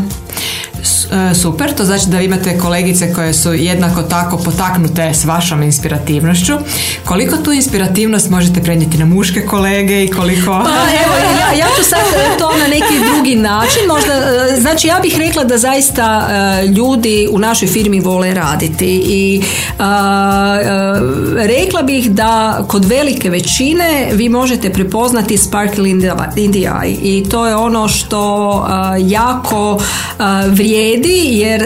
E, 1.13 1.35
super, 1.35 1.75
to 1.75 1.85
znači 1.85 2.07
da 2.07 2.21
imate 2.21 2.59
kolegice 2.59 3.13
koje 3.13 3.35
su 3.35 3.55
jednako 3.55 4.03
tako 4.03 4.37
potaknute 4.37 5.15
s 5.15 5.25
vašom 5.25 5.63
inspirativnošću. 5.63 6.53
Koliko 7.05 7.37
tu 7.37 7.53
inspirativnost 7.53 8.31
možete 8.31 8.63
prenijeti 8.63 8.99
na 8.99 9.05
muške 9.05 9.41
kolege 9.41 10.05
i 10.05 10.11
koliko... 10.11 10.51
Pa 10.65 10.71
evo, 11.05 11.15
ja, 11.41 11.59
ja 11.59 11.67
ću 11.77 11.85
sad 11.85 12.01
to 12.39 12.51
na 12.59 12.67
neki 12.67 13.13
drugi 13.13 13.35
način. 13.35 13.83
Možda, 13.89 14.13
e, 14.13 14.61
znači 14.61 14.87
ja 14.87 14.99
bih 15.03 15.19
rekla 15.19 15.45
da 15.45 15.59
zaista 15.59 16.29
e, 16.31 16.67
ljudi 16.67 17.29
u 17.31 17.39
našoj 17.39 17.69
firmi 17.69 18.01
vole 18.01 18.35
raditi 18.35 19.03
i 19.07 19.43
rekla 21.37 21.83
bih 21.83 22.11
da 22.11 22.65
kod 22.69 22.85
velike 22.85 23.31
većine 23.31 24.09
vi 24.13 24.29
možete 24.29 24.73
prepoznati 24.73 25.39
sparkle 25.39 25.91
in 25.91 26.01
the, 26.01 26.11
eye 26.11 26.97
i 27.03 27.25
to 27.31 27.47
je 27.47 27.57
ono 27.57 27.89
što 27.89 28.67
jako 28.99 29.79
vrijedi 30.51 30.76
jer 31.41 31.63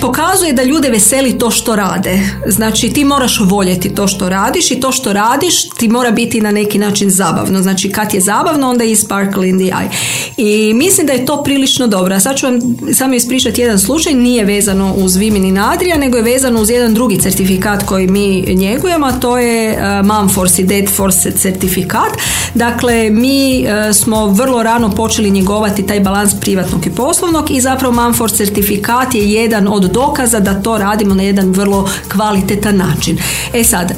pokazuje 0.00 0.52
da 0.52 0.62
ljude 0.62 0.88
veseli 0.88 1.38
to 1.38 1.50
što 1.50 1.76
rade. 1.76 2.20
Znači 2.46 2.90
ti 2.90 3.04
moraš 3.04 3.40
voljeti 3.40 3.94
to 3.94 4.08
što 4.08 4.28
radiš 4.28 4.70
i 4.70 4.80
to 4.80 4.92
što 4.92 5.12
radiš 5.12 5.68
ti 5.68 5.88
mora 5.88 6.10
biti 6.10 6.40
na 6.40 6.50
neki 6.50 6.78
način 6.78 7.10
zabavno. 7.10 7.62
Znači 7.62 7.90
kad 7.92 8.14
je 8.14 8.20
zabavno 8.20 8.70
onda 8.70 8.84
je 8.84 8.96
sparkle 8.96 9.48
in 9.48 9.58
the 9.58 9.76
eye. 9.76 9.88
I 10.36 10.74
mislim 10.74 11.06
da 11.06 11.12
je 11.12 11.26
to 11.26 11.42
prilično 11.42 11.86
dobro. 11.86 12.20
Sad 12.20 12.36
ću 12.36 12.46
vam 12.46 12.60
samo 12.94 13.14
ispričati 13.14 13.60
jedan 13.60 13.78
slučaj, 13.78 14.14
nije 14.14 14.44
vezano 14.44 14.94
uz 14.96 15.16
Vimini 15.16 15.52
Nadrija, 15.52 15.98
nego 15.98 16.16
je 16.16 16.22
vezano 16.22 16.60
uz 16.60 16.70
jedan 16.70 16.94
drugi 16.94 17.20
certifikat 17.20 17.82
koji 17.82 18.06
mi 18.06 18.54
njegujemo, 18.54 19.06
a 19.06 19.12
to 19.12 19.38
je 19.38 19.72
uh, 19.72 20.06
Mumforce 20.06 20.62
i 20.62 20.64
Dead 20.64 20.88
Force 20.96 21.30
certifikat. 21.30 22.12
Dakle, 22.54 23.10
mi 23.10 23.64
uh, 23.64 23.96
smo 23.96 24.26
vrlo 24.26 24.62
rano 24.62 24.90
počeli 24.90 25.30
njegovati 25.30 25.86
taj 25.86 26.00
balans 26.00 26.40
privatnog 26.40 26.86
i 26.86 26.90
poslovnog 26.90 27.50
i 27.50 27.60
zapravo 27.60 28.02
Mumforce 28.02 28.36
certifikat 28.36 29.14
je 29.14 29.32
jedan 29.32 29.68
od 29.70 29.82
dokaza 29.82 30.40
da 30.40 30.62
to 30.62 30.78
radimo 30.78 31.14
na 31.14 31.22
jedan 31.22 31.52
vrlo 31.52 31.88
kvalitetan 32.12 32.76
način. 32.76 33.18
E 33.54 33.64
sad, 33.64 33.90
e, 33.90 33.94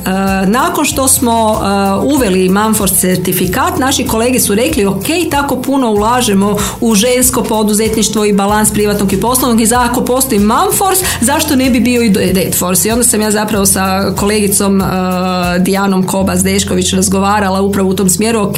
nakon 0.47 0.85
što 0.85 1.09
smo 1.09 1.33
e, 1.53 2.15
uveli 2.15 2.49
Manforce 2.49 2.97
certifikat, 2.97 3.79
naši 3.79 4.07
kolege 4.07 4.41
su 4.41 4.55
rekli 4.55 4.87
ok, 4.87 5.07
tako 5.31 5.63
puno 5.63 5.91
ulažemo 5.91 6.57
u 6.81 6.95
žensko 6.95 7.43
poduzetništvo 7.43 8.25
i 8.25 8.33
balans 8.33 8.73
privatnog 8.73 9.13
i 9.13 9.21
poslovnog 9.21 9.61
i 9.61 9.67
za 9.67 9.83
ako 9.91 10.05
postoji 10.05 10.41
Manforce, 10.41 11.05
zašto 11.21 11.57
ne 11.57 11.71
bi 11.71 11.81
bio 11.81 12.03
i 12.03 12.11
Deadforce? 12.11 12.89
I 12.89 12.93
onda 12.93 13.05
sam 13.05 13.21
ja 13.21 13.31
zapravo 13.31 13.67
sa 13.67 14.13
kolegicom 14.17 14.81
uh, 14.81 14.87
Dijanom 15.59 16.07
Kobas-Dešković 16.07 16.97
razgovarala 16.97 17.61
upravo 17.61 17.89
u 17.91 17.95
tom 17.95 18.09
smjeru, 18.09 18.41
ok, 18.41 18.57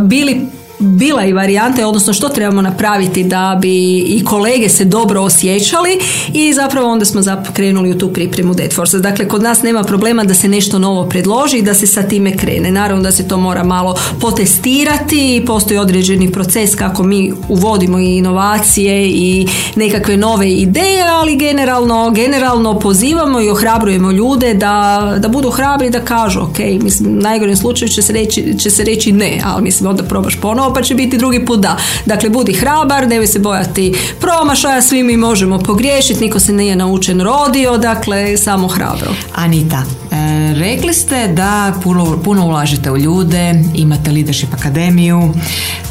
bili 0.00 0.57
bila 0.78 1.24
i 1.24 1.32
varijante, 1.32 1.84
odnosno 1.84 2.12
što 2.12 2.28
trebamo 2.28 2.62
napraviti 2.62 3.24
da 3.24 3.58
bi 3.60 3.98
i 3.98 4.24
kolege 4.24 4.68
se 4.68 4.84
dobro 4.84 5.20
osjećali 5.20 5.98
i 6.32 6.52
zapravo 6.52 6.88
onda 6.88 7.04
smo 7.04 7.22
krenuli 7.52 7.90
u 7.90 7.98
tu 7.98 8.12
pripremu 8.12 8.54
Deadforce. 8.54 8.98
Dakle, 8.98 9.28
kod 9.28 9.42
nas 9.42 9.62
nema 9.62 9.82
problema 9.82 10.24
da 10.24 10.34
se 10.34 10.48
nešto 10.48 10.78
novo 10.78 11.08
predloži 11.08 11.58
i 11.58 11.62
da 11.62 11.74
se 11.74 11.86
sa 11.86 12.02
time 12.02 12.36
krene. 12.36 12.70
Naravno 12.70 13.02
da 13.02 13.12
se 13.12 13.28
to 13.28 13.36
mora 13.36 13.64
malo 13.64 13.94
potestirati 14.20 15.36
i 15.36 15.46
postoji 15.46 15.78
određeni 15.78 16.32
proces 16.32 16.74
kako 16.74 17.02
mi 17.02 17.32
uvodimo 17.48 17.98
i 17.98 18.16
inovacije 18.16 19.08
i 19.08 19.48
nekakve 19.76 20.16
nove 20.16 20.52
ideje, 20.52 21.04
ali 21.08 21.36
generalno, 21.36 22.10
generalno 22.10 22.78
pozivamo 22.78 23.40
i 23.40 23.50
ohrabrujemo 23.50 24.10
ljude 24.10 24.54
da, 24.54 25.14
da 25.18 25.28
budu 25.28 25.50
hrabri 25.50 25.90
da 25.90 26.00
kažu 26.00 26.40
ok, 26.40 26.58
mislim, 26.82 27.18
najgorem 27.18 27.56
slučaju 27.56 27.88
će 27.88 28.02
se, 28.02 28.12
reći, 28.12 28.58
će 28.58 28.70
se 28.70 28.84
reći 28.84 29.12
ne, 29.12 29.40
ali 29.44 29.62
mislim 29.62 29.90
onda 29.90 30.02
probaš 30.02 30.40
ponovo 30.40 30.67
pa 30.74 30.82
će 30.82 30.94
biti 30.94 31.18
drugi 31.18 31.44
put 31.44 31.60
da. 31.60 31.76
Dakle, 32.06 32.30
budi 32.30 32.52
hrabar, 32.52 33.08
ne 33.08 33.26
se 33.26 33.38
bojati 33.38 33.94
promašaja, 34.20 34.82
svi 34.82 35.02
mi 35.02 35.16
možemo 35.16 35.58
pogriješiti, 35.58 36.24
niko 36.24 36.40
se 36.40 36.52
nije 36.52 36.76
naučen 36.76 37.20
rodio, 37.20 37.78
dakle, 37.78 38.36
samo 38.36 38.68
hrabro. 38.68 39.14
Anita, 39.34 39.82
e, 40.10 40.54
rekli 40.54 40.94
ste 40.94 41.28
da 41.28 41.72
puno, 41.82 42.18
puno 42.24 42.46
ulažete 42.46 42.90
u 42.90 42.98
ljude, 42.98 43.64
imate 43.74 44.10
Leadership 44.10 44.54
Akademiju. 44.54 45.34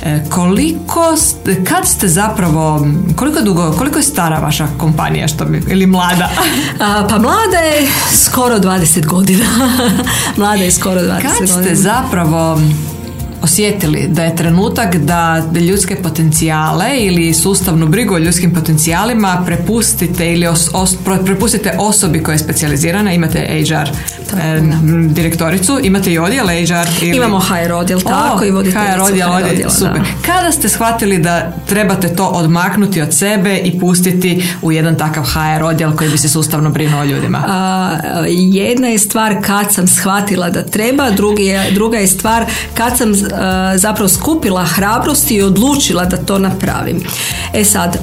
E, 0.03 0.23
koliko, 0.29 1.15
kad 1.63 1.87
ste 1.87 2.07
zapravo, 2.07 2.87
koliko 3.15 3.41
dugo, 3.41 3.71
koliko 3.77 3.99
je 3.99 4.03
stara 4.03 4.39
vaša 4.39 4.67
kompanija, 4.77 5.27
što 5.27 5.45
bi, 5.45 5.63
ili 5.69 5.85
mlada? 5.85 6.29
pa 7.09 7.17
mlada 7.19 7.57
je 7.57 7.87
skoro 8.13 8.59
20 8.59 9.05
godina. 9.05 9.45
mlada 10.37 10.63
je 10.63 10.71
skoro 10.71 11.01
20 11.01 11.07
kad 11.07 11.07
godina. 11.07 11.55
Kad 11.55 11.63
ste 11.63 11.75
zapravo 11.75 12.59
osjetili 13.41 14.07
da 14.09 14.23
je 14.23 14.35
trenutak 14.35 14.95
da 14.95 15.43
ljudske 15.69 15.95
potencijale 15.95 16.85
ili 16.97 17.33
sustavnu 17.33 17.87
brigu 17.87 18.15
o 18.15 18.17
ljudskim 18.17 18.53
potencijalima 18.53 19.43
prepustite 19.45 20.33
ili 20.33 20.47
prepustite 21.25 21.75
osobi 21.79 22.23
koja 22.23 22.33
je 22.33 22.39
specijalizirana, 22.39 23.13
imate 23.13 23.39
HR 23.39 23.73
e, 23.73 24.61
direktoricu, 25.09 25.79
imate 25.83 26.13
i 26.13 26.19
odjel 26.19 26.47
HR 26.47 27.03
ili... 27.03 27.17
Imamo 27.17 27.39
HR 27.39 27.71
odjel, 27.73 28.01
tako 28.01 28.45
i 28.45 28.51
vodite 28.51 28.77
HR 28.79 29.01
odjel, 29.01 29.31
odjel, 29.31 29.69
super. 29.69 30.01
Kada 30.25 30.51
ste 30.51 30.69
shvatili 30.69 31.17
da 31.17 31.51
trebate 31.67 32.15
to 32.15 32.25
odmaknuti 32.25 33.01
od 33.01 33.13
sebe 33.13 33.57
i 33.57 33.79
pustiti 33.79 34.43
u 34.61 34.71
jedan 34.71 34.97
takav 34.97 35.23
HR 35.23 35.63
odjel 35.63 35.95
koji 35.95 36.09
bi 36.09 36.17
se 36.17 36.29
sustavno 36.29 36.69
brinuo 36.69 37.01
o 37.01 37.05
ljudima? 37.05 37.43
jedna 38.27 38.87
je 38.87 38.99
stvar 38.99 39.35
kad 39.45 39.73
sam 39.73 39.87
shvatila 39.87 40.49
da 40.49 40.63
treba, 40.63 41.09
drugi 41.11 41.43
je, 41.43 41.71
druga 41.71 41.97
je 41.97 42.07
stvar 42.07 42.45
kad 42.73 42.97
sam 42.97 43.13
zapravo 43.75 44.09
skupila 44.09 44.65
hrabrost 44.65 45.31
i 45.31 45.41
odlučila 45.41 46.05
da 46.05 46.17
to 46.17 46.39
napravim. 46.39 47.03
E 47.53 47.63
sad, 47.63 47.97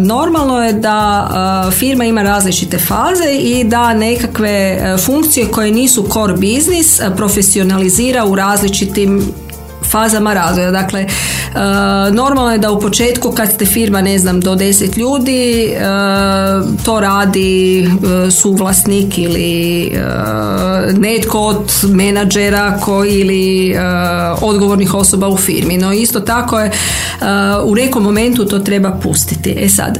normalno 0.00 0.64
je 0.64 0.72
da 0.72 1.70
firma 1.78 2.04
ima 2.04 2.22
različite 2.22 2.78
faze 2.78 3.32
i 3.40 3.64
da 3.64 3.94
nekakve 3.94 4.80
funkcije 5.04 5.46
koje 5.48 5.70
nisu 5.70 6.08
core 6.12 6.34
biznis 6.34 7.00
profesionalizira 7.16 8.24
u 8.24 8.34
različitim 8.34 9.22
fazama 9.94 10.34
razvoja. 10.34 10.70
Dakle, 10.70 11.00
e, 11.00 11.08
normalno 12.12 12.52
je 12.52 12.58
da 12.58 12.70
u 12.70 12.80
početku 12.80 13.30
kad 13.30 13.52
ste 13.52 13.66
firma, 13.66 14.02
ne 14.02 14.18
znam, 14.18 14.40
do 14.40 14.54
10 14.54 14.98
ljudi, 14.98 15.64
e, 15.64 15.80
to 16.84 17.00
radi 17.00 17.82
e, 17.82 18.30
suvlasnik 18.30 19.18
ili 19.18 19.92
netko 20.92 21.38
od 21.38 21.72
menadžera 21.88 22.78
koji 22.80 23.12
ili 23.12 23.76
odgovornih 24.40 24.94
osoba 24.94 25.28
u 25.28 25.36
firmi. 25.36 25.78
No 25.78 25.92
isto 25.92 26.20
tako 26.20 26.60
je 26.60 26.70
u 27.64 27.74
nekom 27.74 28.02
momentu 28.02 28.44
to 28.44 28.58
treba 28.58 28.90
pustiti. 29.02 29.56
E 29.60 29.68
sad, 29.68 29.98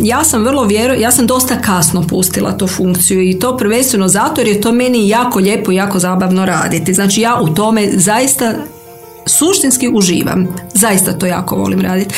ja 0.00 0.24
sam 0.24 0.44
vrlo 0.44 0.64
vjero, 0.64 0.94
ja 0.94 1.10
sam 1.10 1.26
dosta 1.26 1.60
kasno 1.60 2.06
pustila 2.06 2.58
tu 2.58 2.66
funkciju 2.66 3.22
i 3.22 3.38
to 3.38 3.56
prvenstveno 3.56 4.08
zato 4.08 4.40
jer 4.40 4.48
je 4.48 4.60
to 4.60 4.72
meni 4.72 5.08
jako 5.08 5.38
lijepo 5.38 5.72
i 5.72 5.76
jako 5.76 5.98
zabavno 5.98 6.46
raditi. 6.46 6.94
Znači 6.94 7.20
ja 7.20 7.40
u 7.40 7.48
tome 7.48 7.88
zaista 7.94 8.54
suštinski 9.26 9.88
uživam. 9.94 10.48
Zaista 10.74 11.12
to 11.12 11.26
jako 11.26 11.56
volim 11.56 11.80
raditi. 11.80 12.14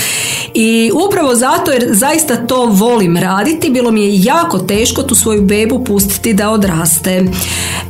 I 0.55 0.91
upravo 1.07 1.35
zato 1.35 1.71
jer 1.71 1.87
zaista 1.91 2.37
to 2.37 2.67
volim 2.67 3.17
raditi, 3.17 3.71
bilo 3.71 3.91
mi 3.91 4.03
je 4.03 4.23
jako 4.23 4.59
teško 4.59 5.03
tu 5.03 5.15
svoju 5.15 5.43
bebu 5.43 5.85
pustiti 5.85 6.35
da 6.35 6.51
odraste. 6.51 7.25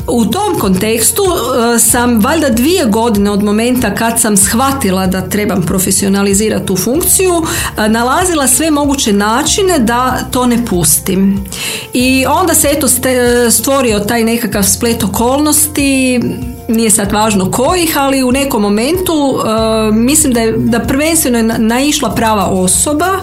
U 0.07 0.25
tom 0.25 0.59
kontekstu 0.59 1.23
e, 1.23 1.79
sam 1.79 2.21
valjda 2.21 2.49
dvije 2.49 2.85
godine 2.85 3.31
od 3.31 3.43
momenta 3.43 3.95
kad 3.95 4.21
sam 4.21 4.37
shvatila 4.37 5.07
da 5.07 5.29
trebam 5.29 5.63
profesionalizirati 5.63 6.67
tu 6.67 6.77
funkciju, 6.77 7.33
e, 7.79 7.89
nalazila 7.89 8.47
sve 8.47 8.71
moguće 8.71 9.13
načine 9.13 9.79
da 9.79 10.19
to 10.31 10.47
ne 10.47 10.67
pustim. 10.67 11.45
I 11.93 12.25
onda 12.27 12.55
se 12.55 12.69
eto 12.73 12.89
stvorio 13.51 13.99
taj 13.99 14.25
nekakav 14.25 14.63
splet 14.63 15.03
okolnosti, 15.03 16.21
nije 16.69 16.91
sad 16.91 17.13
važno 17.13 17.51
kojih, 17.51 17.97
ali 17.99 18.23
u 18.23 18.33
nekom 18.33 18.63
momentu 18.63 19.13
uh, 19.13 19.95
mislim 19.95 20.33
da 20.33 20.41
je 20.41 20.53
da 20.53 20.81
prvenstveno 20.81 21.39
je 21.39 21.43
naišla 21.59 22.11
prava 22.11 22.47
osoba 22.47 23.21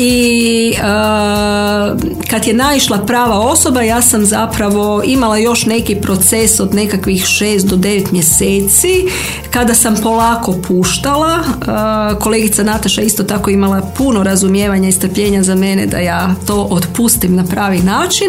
i 0.00 0.72
uh, 0.72 2.00
kad 2.30 2.46
je 2.46 2.54
naišla 2.54 2.98
prava 2.98 3.38
osoba 3.38 3.82
ja 3.82 4.02
sam 4.02 4.24
zapravo 4.24 5.02
imala 5.04 5.38
još 5.38 5.66
neki 5.66 5.94
proces 5.94 6.60
od 6.60 6.74
nekakvih 6.74 7.22
6 7.24 7.66
do 7.66 7.76
9 7.76 8.12
mjeseci 8.12 9.04
kada 9.50 9.74
sam 9.74 9.96
polako 10.02 10.54
puštala. 10.68 11.38
Uh, 11.38 12.18
kolegica 12.22 12.62
Nataša 12.62 13.02
isto 13.02 13.22
tako 13.22 13.50
imala 13.50 13.80
puno 13.96 14.22
razumijevanja 14.22 14.88
i 14.88 14.92
strpljenja 14.92 15.42
za 15.42 15.54
mene 15.54 15.86
da 15.86 15.98
ja 15.98 16.34
to 16.46 16.68
otpustim 16.70 17.36
na 17.36 17.44
pravi 17.44 17.78
način. 17.78 18.26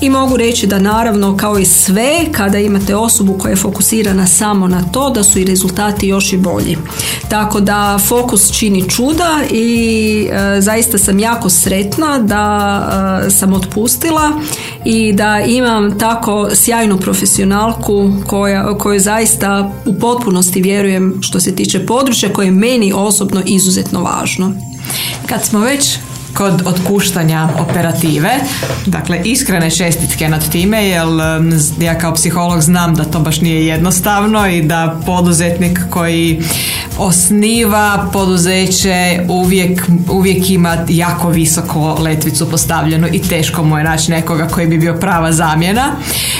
I 0.00 0.10
mogu 0.10 0.36
reći 0.36 0.66
da 0.66 0.78
naravno 0.78 1.36
kao 1.36 1.58
i 1.58 1.64
sve 1.64 2.18
kada 2.32 2.58
imate 2.58 2.96
osobu 2.96 3.38
koja 3.38 3.50
je 3.50 3.56
fokusirana 3.56 4.26
samo 4.26 4.68
na 4.68 4.82
to 4.92 5.10
da 5.10 5.24
su 5.24 5.38
i 5.38 5.44
rezultati 5.44 6.08
još 6.08 6.32
i 6.32 6.36
bolji. 6.36 6.76
Tako 7.28 7.60
da 7.60 7.98
fokus 8.08 8.52
čini 8.52 8.88
čuda 8.88 9.40
i 9.50 10.28
uh, 10.28 10.62
zaista 10.62 10.98
sam 10.98 11.11
sam 11.12 11.18
jako 11.18 11.50
sretna 11.50 12.18
da 12.18 13.22
e, 13.26 13.30
sam 13.30 13.52
otpustila 13.52 14.30
i 14.84 15.12
da 15.12 15.40
imam 15.40 15.98
tako 15.98 16.48
sjajnu 16.54 16.98
profesionalku 16.98 18.12
koja, 18.26 18.78
koju 18.78 19.00
zaista 19.00 19.72
u 19.86 19.98
potpunosti 19.98 20.62
vjerujem 20.62 21.18
što 21.22 21.40
se 21.40 21.54
tiče 21.54 21.86
područja 21.86 22.32
koje 22.32 22.46
je 22.46 22.50
meni 22.50 22.92
osobno 22.92 23.42
izuzetno 23.46 24.02
važno. 24.02 24.52
Kad 25.26 25.44
smo 25.44 25.60
već 25.60 25.98
kod 26.34 26.62
otpuštanja 26.66 27.48
operative. 27.58 28.30
Dakle, 28.86 29.20
iskrene 29.24 29.70
čestitke 29.70 30.28
nad 30.28 30.50
time, 30.50 30.88
jer 30.88 31.06
ja 31.80 31.98
kao 31.98 32.14
psiholog 32.14 32.60
znam 32.60 32.94
da 32.94 33.04
to 33.04 33.20
baš 33.20 33.40
nije 33.40 33.66
jednostavno 33.66 34.48
i 34.48 34.62
da 34.62 35.00
poduzetnik 35.06 35.80
koji 35.90 36.42
osniva 36.98 38.08
poduzeće 38.12 39.20
uvijek, 39.28 39.82
uvijek 40.10 40.50
ima 40.50 40.76
jako 40.88 41.28
visoko 41.28 41.94
letvicu 42.00 42.50
postavljenu 42.50 43.08
i 43.12 43.22
teško 43.22 43.64
mu 43.64 43.78
je 43.78 43.84
naći 43.84 44.10
nekoga 44.10 44.48
koji 44.48 44.66
bi 44.66 44.78
bio 44.78 44.94
prava 44.94 45.32
zamjena. 45.32 45.92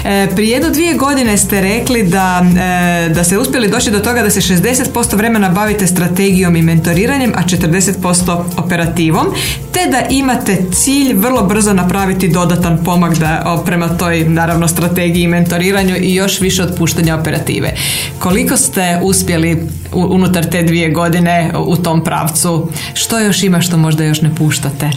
E, 0.05 0.29
prije 0.35 0.51
jedno 0.51 0.71
dvije 0.71 0.95
godine 0.95 1.37
ste 1.37 1.61
rekli 1.61 2.03
da, 2.03 2.45
e, 2.61 3.09
da 3.09 3.25
ste 3.25 3.39
uspjeli 3.39 3.69
doći 3.69 3.91
do 3.91 3.99
toga 3.99 4.23
da 4.23 4.31
se 4.31 4.41
60% 4.41 5.17
vremena 5.17 5.49
bavite 5.49 5.87
strategijom 5.87 6.57
i 6.57 6.63
mentoriranjem, 6.63 7.33
a 7.37 7.43
40% 7.43 8.45
operativom, 8.57 9.27
te 9.73 9.82
da 9.91 10.03
imate 10.11 10.65
cilj 10.73 11.15
vrlo 11.15 11.43
brzo 11.43 11.73
napraviti 11.73 12.29
dodatan 12.29 12.85
pomak 12.85 13.19
da, 13.19 13.63
prema 13.67 13.89
toj 13.89 14.25
naravno 14.25 14.69
strategiji 14.69 15.27
mentoriranju 15.27 15.97
i 15.97 16.15
još 16.15 16.41
više 16.41 16.63
otpuštanja 16.63 17.17
operative. 17.17 17.75
Koliko 18.19 18.57
ste 18.57 19.01
uspjeli 19.03 19.69
unutar 19.93 20.45
te 20.45 20.63
dvije 20.63 20.91
godine 20.91 21.53
u 21.59 21.77
tom 21.77 22.05
pravcu? 22.05 22.71
Što 22.95 23.19
još 23.19 23.43
ima 23.43 23.61
što 23.61 23.77
možda 23.77 24.05
još 24.05 24.21
ne 24.21 24.35
puštate? 24.35 24.91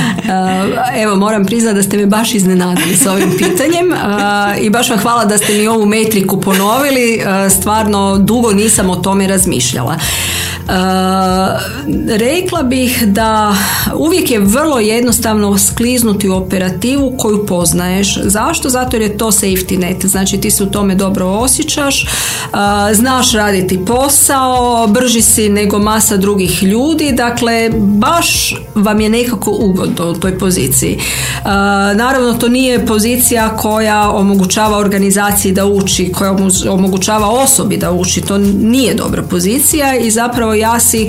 Evo, 1.02 1.16
moram 1.16 1.44
priznati 1.44 1.76
da 1.76 1.82
ste 1.82 1.96
me 1.96 2.06
baš 2.06 2.34
iznenadili 2.34 2.96
s 2.96 3.06
ovim 3.06 3.30
pitanjem 3.38 3.86
i 4.60 4.70
baš 4.70 4.90
vam 4.90 4.98
hvala 4.98 5.24
da 5.24 5.38
ste 5.38 5.52
mi 5.52 5.66
ovu 5.66 5.86
metriku 5.86 6.40
ponovili. 6.40 7.22
Stvarno, 7.58 8.18
dugo 8.18 8.52
nisam 8.52 8.90
o 8.90 8.96
tome 8.96 9.26
razmišljala. 9.26 9.96
Rekla 12.08 12.62
bih 12.62 13.04
da 13.06 13.54
uvijek 13.94 14.30
je 14.30 14.38
vrlo 14.38 14.78
jednostavno 14.78 15.58
skliznuti 15.58 16.28
u 16.28 16.36
operativu 16.36 17.14
koju 17.18 17.46
poznaješ. 17.46 18.18
Zašto? 18.24 18.68
Zato 18.68 18.96
jer 18.96 19.02
je 19.02 19.18
to 19.18 19.26
safety 19.26 19.78
net. 19.78 20.04
Znači 20.04 20.40
ti 20.40 20.50
se 20.50 20.64
u 20.64 20.66
tome 20.66 20.94
dobro 20.94 21.26
osjećaš, 21.26 22.06
znaš 22.92 23.32
raditi 23.32 23.84
posao, 23.86 24.86
brži 24.86 25.22
si 25.22 25.48
nego 25.48 25.78
masa 25.78 26.16
drugih 26.16 26.62
ljudi, 26.62 27.12
dakle 27.12 27.70
baš 27.76 28.54
vam 28.74 29.00
je 29.00 29.08
nekako 29.08 29.50
ugodno 29.50 30.10
u 30.10 30.14
toj 30.14 30.38
poziciji. 30.38 30.98
Naravno 31.94 32.34
to 32.34 32.48
nije 32.48 32.86
pozicija 32.86 33.56
koja 33.56 34.10
omogućava 34.10 34.78
organizaciji 34.78 35.52
da 35.52 35.66
uči, 35.66 36.12
koja 36.12 36.36
omogućava 36.70 37.28
osobi 37.28 37.76
da 37.76 37.92
uči, 37.92 38.20
to 38.20 38.38
nije 38.38 38.94
dobra 38.94 39.22
pozicija 39.22 39.96
i 39.96 40.10
zapravo 40.10 40.49
ja 40.54 40.80
si 40.80 41.08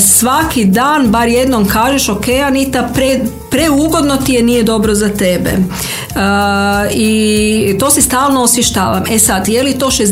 svaki 0.00 0.64
dan 0.64 1.08
bar 1.10 1.28
jednom 1.28 1.68
kažeš 1.68 2.08
ok 2.08 2.28
Anita 2.46 2.90
pre, 2.94 3.20
preugodno 3.50 4.16
ti 4.16 4.32
je 4.32 4.42
nije 4.42 4.62
dobro 4.62 4.94
za 4.94 5.08
tebe. 5.08 5.50
I 6.94 7.76
to 7.80 7.90
si 7.90 8.02
stalno 8.02 8.42
osvještavam. 8.42 9.04
E 9.10 9.18
sad 9.18 9.48
je 9.48 9.62
li 9.62 9.78
to 9.78 9.86
60, 9.86 10.04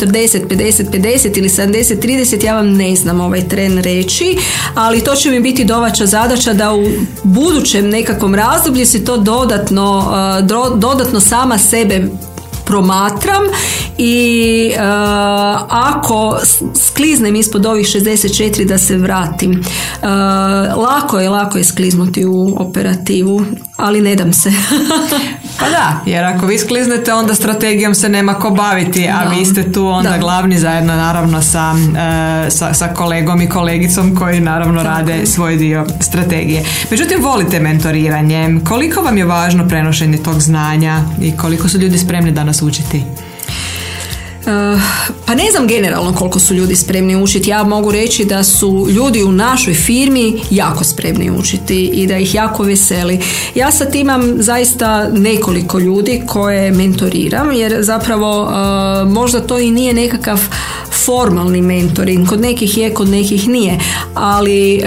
40, 0.00 0.46
50, 0.48 0.90
50 0.90 1.38
ili 1.38 1.48
70, 1.48 2.00
30 2.02 2.44
ja 2.44 2.54
vam 2.54 2.72
ne 2.72 2.96
znam 2.96 3.20
ovaj 3.20 3.48
tren 3.48 3.78
reći 3.78 4.36
ali 4.74 5.00
to 5.00 5.14
će 5.14 5.30
mi 5.30 5.40
biti 5.40 5.64
dovača 5.64 6.06
zadaća 6.06 6.52
da 6.52 6.74
u 6.74 6.84
budućem 7.22 7.88
nekakvom 7.88 8.34
razdoblju 8.34 8.86
si 8.86 9.04
to 9.04 9.16
dodatno, 9.16 10.12
dodatno 10.76 11.20
sama 11.20 11.58
sebe 11.58 12.08
promatram 12.66 13.42
i 13.98 14.72
uh, 14.74 14.82
ako 15.68 16.38
skliznem 16.74 17.36
ispod 17.36 17.66
ovih 17.66 17.86
64 17.86 18.64
da 18.64 18.78
se 18.78 18.96
vratim. 18.96 19.50
Uh, 19.50 20.08
lako 20.82 21.18
je, 21.18 21.28
lako 21.28 21.58
je 21.58 21.64
skliznuti 21.64 22.24
u 22.26 22.56
operativu, 22.58 23.44
ali 23.76 24.00
ne 24.00 24.16
dam 24.16 24.32
se. 24.32 24.52
pa 25.60 25.68
da, 25.68 26.00
jer 26.06 26.24
ako 26.24 26.46
vi 26.46 26.58
skliznete 26.58 27.12
onda 27.12 27.34
strategijom 27.34 27.94
se 27.94 28.08
nema 28.08 28.34
ko 28.34 28.50
baviti, 28.50 29.08
a 29.08 29.28
vi 29.28 29.44
ste 29.44 29.72
tu 29.72 29.86
onda 29.86 30.18
glavni 30.18 30.58
zajedno 30.58 30.96
naravno 30.96 31.42
sa, 31.42 31.72
uh, 31.72 32.52
sa, 32.52 32.74
sa, 32.74 32.88
kolegom 32.88 33.42
i 33.42 33.48
kolegicom 33.48 34.16
koji 34.16 34.40
naravno 34.40 34.82
rade 34.82 35.26
svoj 35.26 35.56
dio 35.56 35.86
strategije. 36.00 36.64
Međutim, 36.90 37.22
volite 37.22 37.60
mentoriranje. 37.60 38.60
Koliko 38.68 39.00
vam 39.00 39.18
je 39.18 39.24
važno 39.24 39.68
prenošenje 39.68 40.18
tog 40.18 40.40
znanja 40.40 41.00
i 41.20 41.36
koliko 41.36 41.68
su 41.68 41.78
ljudi 41.78 41.98
spremni 41.98 42.32
da 42.32 42.44
nas 42.56 42.62
učiti? 42.62 42.96
Eh, 42.96 43.25
pa 45.26 45.34
ne 45.34 45.50
znam 45.50 45.66
generalno 45.66 46.14
koliko 46.14 46.40
su 46.40 46.54
ljudi 46.54 46.76
spremni 46.76 47.22
učiti. 47.22 47.50
Ja 47.50 47.64
mogu 47.64 47.92
reći 47.92 48.24
da 48.24 48.44
su 48.44 48.86
ljudi 48.90 49.22
u 49.22 49.32
našoj 49.32 49.74
firmi 49.74 50.40
jako 50.50 50.84
spremni 50.84 51.30
učiti 51.30 51.84
i 51.84 52.06
da 52.06 52.18
ih 52.18 52.34
jako 52.34 52.62
veseli. 52.62 53.20
Ja 53.54 53.70
sad 53.70 53.94
imam 53.94 54.42
zaista 54.42 55.08
nekoliko 55.08 55.78
ljudi 55.78 56.22
koje 56.26 56.70
mentoriram 56.70 57.52
jer 57.52 57.82
zapravo 57.82 58.50
eh, 58.50 59.04
možda 59.04 59.40
to 59.40 59.58
i 59.58 59.70
nije 59.70 59.94
nekakav 59.94 60.40
formalni 61.06 61.62
mentoring. 61.62 62.28
Kod 62.28 62.40
nekih 62.40 62.78
je, 62.78 62.94
kod 62.94 63.08
nekih 63.08 63.48
nije. 63.48 63.78
Ali 64.14 64.82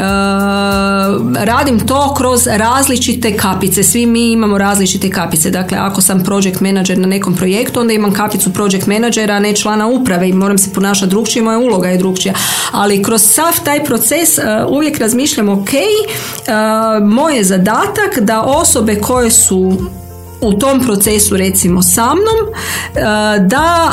radim 1.35 1.79
to 1.79 2.13
kroz 2.17 2.47
različite 2.47 3.37
kapice. 3.37 3.83
Svi 3.83 4.05
mi 4.05 4.31
imamo 4.31 4.57
različite 4.57 5.09
kapice. 5.09 5.51
Dakle, 5.51 5.77
ako 5.77 6.01
sam 6.01 6.23
project 6.23 6.59
manager 6.59 6.97
na 6.97 7.07
nekom 7.07 7.35
projektu, 7.35 7.79
onda 7.79 7.93
imam 7.93 8.13
kapicu 8.13 8.53
project 8.53 8.87
managera, 8.87 9.35
a 9.35 9.39
ne 9.49 9.55
člana 9.55 9.87
uprave 9.87 10.29
i 10.29 10.33
moram 10.33 10.57
se 10.57 10.73
ponašati 10.73 11.09
drugčije, 11.09 11.43
moja 11.43 11.57
uloga 11.57 11.89
je 11.89 11.97
drugčija. 11.97 12.33
Ali 12.71 13.03
kroz 13.03 13.21
sav 13.21 13.53
taj 13.63 13.83
proces 13.83 14.29
uvijek 14.69 14.99
razmišljam, 14.99 15.49
ok, 15.49 15.69
moj 17.03 17.37
je 17.37 17.43
zadatak 17.43 18.19
da 18.19 18.41
osobe 18.41 18.95
koje 18.95 19.31
su 19.31 19.77
u 20.41 20.53
tom 20.53 20.79
procesu 20.79 21.37
recimo 21.37 21.81
sa 21.81 22.05
mnom 22.05 22.53
e, 22.95 22.99
da 23.39 23.89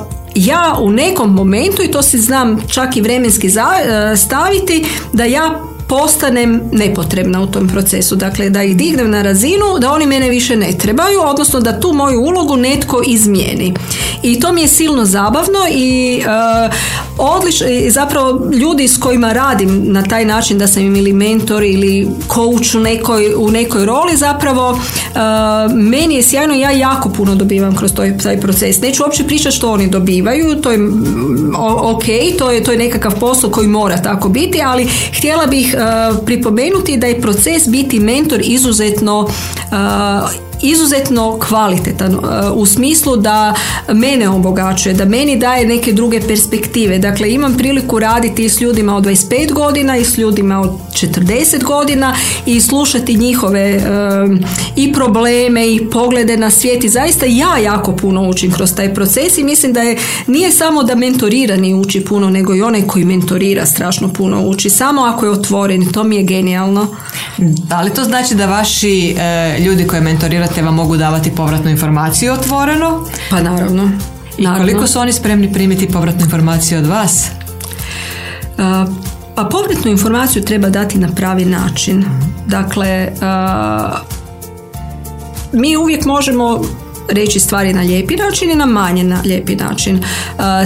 e, 0.00 0.16
ja 0.34 0.76
u 0.80 0.90
nekom 0.90 1.34
momentu 1.34 1.82
i 1.82 1.90
to 1.90 2.02
si 2.02 2.18
znam 2.18 2.62
čak 2.68 2.96
i 2.96 3.00
vremenski 3.00 3.46
e, 3.46 4.16
staviti 4.16 4.86
da 5.12 5.24
ja 5.24 5.60
postanem 5.88 6.60
nepotrebna 6.72 7.42
u 7.42 7.46
tom 7.46 7.68
procesu. 7.68 8.16
Dakle, 8.16 8.50
da 8.50 8.62
ih 8.62 8.76
dignem 8.76 9.10
na 9.10 9.22
razinu, 9.22 9.78
da 9.80 9.92
oni 9.92 10.06
mene 10.06 10.30
više 10.30 10.56
ne 10.56 10.72
trebaju, 10.78 11.20
odnosno 11.24 11.60
da 11.60 11.80
tu 11.80 11.92
moju 11.92 12.20
ulogu 12.20 12.56
netko 12.56 13.02
izmijeni. 13.06 13.74
I 14.22 14.40
to 14.40 14.52
mi 14.52 14.60
je 14.60 14.68
silno 14.68 15.04
zabavno 15.04 15.58
i 15.70 16.22
uh, 16.26 16.74
odlično, 17.18 17.66
zapravo 17.88 18.50
ljudi 18.52 18.88
s 18.88 18.98
kojima 18.98 19.32
radim 19.32 19.92
na 19.92 20.02
taj 20.02 20.24
način 20.24 20.58
da 20.58 20.66
sam 20.66 20.82
im 20.82 20.96
ili 20.96 21.12
mentor 21.12 21.62
ili 21.62 22.08
coach 22.28 22.74
u 22.74 22.80
nekoj, 22.80 23.34
u 23.36 23.50
nekoj 23.50 23.84
roli 23.84 24.16
zapravo 24.16 24.70
uh, 24.70 24.78
meni 25.74 26.14
je 26.14 26.22
sjajno 26.22 26.54
ja 26.54 26.70
jako 26.70 27.08
puno 27.08 27.34
dobivam 27.34 27.76
kroz 27.76 27.94
taj, 27.94 28.18
taj 28.18 28.40
proces. 28.40 28.80
Neću 28.80 29.02
uopće 29.02 29.24
pričati 29.24 29.56
što 29.56 29.72
oni 29.72 29.86
dobivaju, 29.86 30.60
to 30.62 30.70
je 30.70 30.78
ok, 31.78 32.04
to 32.38 32.50
je, 32.50 32.64
to 32.64 32.72
je 32.72 32.78
nekakav 32.78 33.18
posao 33.20 33.50
koji 33.50 33.68
mora 33.68 34.02
tako 34.02 34.28
biti, 34.28 34.62
ali 34.64 34.88
htjela 35.12 35.46
bih 35.46 35.75
pripomenuti 36.26 36.96
da 36.96 37.06
je 37.06 37.20
proces 37.20 37.68
biti 37.68 38.00
mentor 38.00 38.40
izuzetno 38.44 39.20
uh, 39.20 40.45
izuzetno 40.62 41.38
kvalitetan 41.38 42.14
uh, 42.14 42.22
u 42.54 42.66
smislu 42.66 43.16
da 43.16 43.54
mene 43.92 44.28
obogaćuje, 44.28 44.94
da 44.94 45.04
meni 45.04 45.38
daje 45.38 45.66
neke 45.66 45.92
druge 45.92 46.20
perspektive. 46.20 46.98
Dakle, 46.98 47.30
imam 47.30 47.56
priliku 47.56 47.98
raditi 47.98 48.48
s 48.48 48.60
ljudima 48.60 48.96
od 48.96 49.04
25 49.04 49.52
godina 49.52 49.96
i 49.96 50.04
s 50.04 50.18
ljudima 50.18 50.60
od 50.60 50.70
40 50.92 51.64
godina 51.64 52.16
i 52.46 52.60
slušati 52.60 53.16
njihove 53.16 53.76
um, 54.24 54.40
i 54.76 54.92
probleme 54.92 55.68
i 55.68 55.90
poglede 55.90 56.36
na 56.36 56.50
svijet 56.50 56.84
i 56.84 56.88
zaista 56.88 57.26
ja 57.26 57.58
jako 57.58 57.96
puno 57.96 58.28
učim 58.28 58.52
kroz 58.52 58.74
taj 58.74 58.94
proces 58.94 59.38
i 59.38 59.44
mislim 59.44 59.72
da 59.72 59.80
je 59.80 59.98
nije 60.26 60.50
samo 60.52 60.82
da 60.82 60.94
mentorirani 60.94 61.74
uči 61.74 62.04
puno, 62.04 62.30
nego 62.30 62.54
i 62.54 62.62
onaj 62.62 62.82
koji 62.82 63.04
mentorira 63.04 63.66
strašno 63.66 64.12
puno 64.12 64.42
uči. 64.48 64.70
Samo 64.70 65.02
ako 65.02 65.26
je 65.26 65.30
otvoren, 65.32 65.92
to 65.92 66.04
mi 66.04 66.16
je 66.16 66.22
genijalno. 66.22 66.86
Da 67.38 67.82
li 67.82 67.94
to 67.94 68.04
znači 68.04 68.34
da 68.34 68.46
vaši 68.46 69.16
e, 69.18 69.58
ljudi 69.60 69.86
koje 69.86 70.00
mentorirate 70.46 70.62
vam 70.62 70.74
mogu 70.74 70.96
davati 70.96 71.30
povratnu 71.30 71.70
informaciju 71.70 72.32
otvoreno? 72.32 73.04
Pa 73.30 73.40
naravno. 73.40 73.90
I 74.38 74.46
koliko 74.58 74.86
su 74.86 74.98
oni 74.98 75.12
spremni 75.12 75.52
primiti 75.52 75.88
povratnu 75.88 76.24
informaciju 76.24 76.78
od 76.78 76.86
vas? 76.86 77.28
pa 79.34 79.44
povratnu 79.44 79.90
informaciju 79.90 80.42
treba 80.42 80.68
dati 80.68 80.98
na 80.98 81.08
pravi 81.08 81.44
način. 81.44 82.04
Dakle, 82.46 83.12
mi 85.52 85.76
uvijek 85.76 86.04
možemo 86.04 86.64
reći 87.08 87.40
stvari 87.40 87.72
na 87.72 87.80
lijepi 87.80 88.16
način 88.16 88.50
i 88.50 88.54
na 88.54 88.66
manje 88.66 89.04
na 89.04 89.20
lijepi 89.24 89.56
način. 89.56 90.02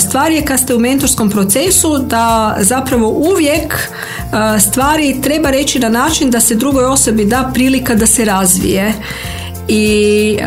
Stvar 0.08 0.32
je 0.32 0.44
kad 0.44 0.60
ste 0.60 0.74
u 0.74 0.78
mentorskom 0.78 1.30
procesu 1.30 1.98
da 1.98 2.56
zapravo 2.60 3.08
uvijek 3.08 3.88
stvari 4.60 5.20
treba 5.22 5.50
reći 5.50 5.78
na 5.78 5.88
način 5.88 6.30
da 6.30 6.40
se 6.40 6.54
drugoj 6.54 6.84
osobi 6.84 7.24
da 7.24 7.50
prilika 7.54 7.94
da 7.94 8.06
se 8.06 8.24
razvije 8.24 8.94
i 9.72 10.38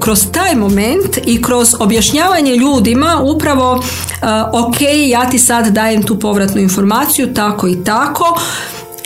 kroz 0.00 0.26
taj 0.32 0.54
moment 0.54 1.18
i 1.26 1.42
kroz 1.42 1.74
objašnjavanje 1.80 2.56
ljudima 2.56 3.20
upravo 3.22 3.72
uh, 3.72 3.82
ok 4.52 4.80
ja 5.08 5.30
ti 5.30 5.38
sad 5.38 5.68
dajem 5.68 6.02
tu 6.02 6.18
povratnu 6.18 6.60
informaciju 6.60 7.34
tako 7.34 7.68
i 7.68 7.84
tako 7.84 8.40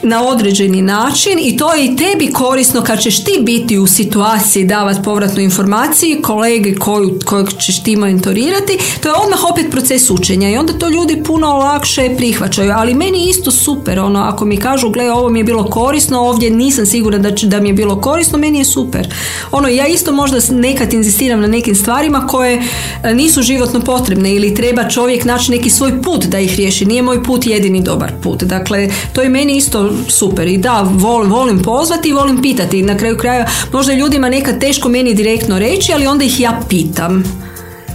na 0.05 0.27
određeni 0.29 0.83
način 0.83 1.39
i 1.39 1.57
to 1.57 1.75
je 1.75 1.85
i 1.85 1.97
tebi 1.97 2.33
korisno 2.33 2.83
kad 2.83 3.01
ćeš 3.01 3.25
ti 3.25 3.39
biti 3.43 3.79
u 3.79 3.87
situaciji 3.87 4.65
davati 4.65 5.03
povratnu 5.05 5.43
informaciju 5.43 6.23
kolege 6.23 6.75
koju, 6.75 7.19
kojeg 7.25 7.49
ćeš 7.59 7.83
ti 7.83 7.97
mentorirati, 7.97 8.79
to 9.01 9.09
je 9.09 9.15
odmah 9.15 9.45
opet 9.51 9.71
proces 9.71 10.11
učenja 10.11 10.51
i 10.51 10.57
onda 10.57 10.73
to 10.73 10.89
ljudi 10.89 11.23
puno 11.27 11.49
lakše 11.49 12.11
prihvaćaju, 12.17 12.73
ali 12.75 12.95
meni 12.95 13.29
isto 13.29 13.51
super, 13.51 14.01
ono, 14.01 14.21
ako 14.21 14.45
mi 14.45 14.57
kažu, 14.57 14.91
gle, 14.91 15.13
ovo 15.13 15.31
mi 15.31 15.41
je 15.41 15.45
bilo 15.45 15.65
korisno, 15.65 16.21
ovdje 16.21 16.51
nisam 16.51 16.87
sigurna 16.87 17.19
da, 17.19 17.31
da 17.31 17.61
mi 17.61 17.69
je 17.69 17.73
bilo 17.73 18.01
korisno, 18.01 18.39
meni 18.39 18.59
je 18.59 18.65
super. 18.65 19.15
Ono, 19.53 19.69
ja 19.69 19.87
isto 19.87 20.13
možda 20.13 20.39
nekad 20.51 20.93
inzistiram 20.93 21.41
na 21.41 21.47
nekim 21.47 21.75
stvarima 21.75 22.27
koje 22.27 22.63
e, 23.03 23.15
nisu 23.15 23.43
životno 23.43 23.81
potrebne 23.81 24.35
ili 24.35 24.55
treba 24.55 24.89
čovjek 24.89 25.25
naći 25.25 25.51
neki 25.51 25.71
svoj 25.71 26.03
put 26.03 26.25
da 26.25 26.39
ih 26.39 26.57
riješi, 26.57 26.85
nije 26.85 27.03
moj 27.03 27.23
put 27.23 27.47
jedini 27.47 27.83
dobar 27.83 28.13
put. 28.23 28.43
Dakle, 28.43 28.89
to 29.13 29.23
je 29.23 29.29
meni 29.29 29.57
isto 29.57 29.94
super 30.09 30.49
i 30.49 30.59
da, 30.59 30.89
volim, 30.93 31.31
volim 31.31 31.63
pozvati 31.63 32.09
i 32.09 32.13
volim 32.13 32.43
pitati. 32.43 32.83
Na 32.83 32.97
kraju 32.97 33.17
kraja 33.17 33.47
možda 33.73 33.93
ljudima 33.93 34.29
nekad 34.29 34.61
teško 34.61 34.89
meni 34.89 35.15
direktno 35.15 35.59
reći, 35.59 35.93
ali 35.93 36.07
onda 36.07 36.25
ih 36.25 36.41
ja 36.41 36.61
pitam. 36.69 37.25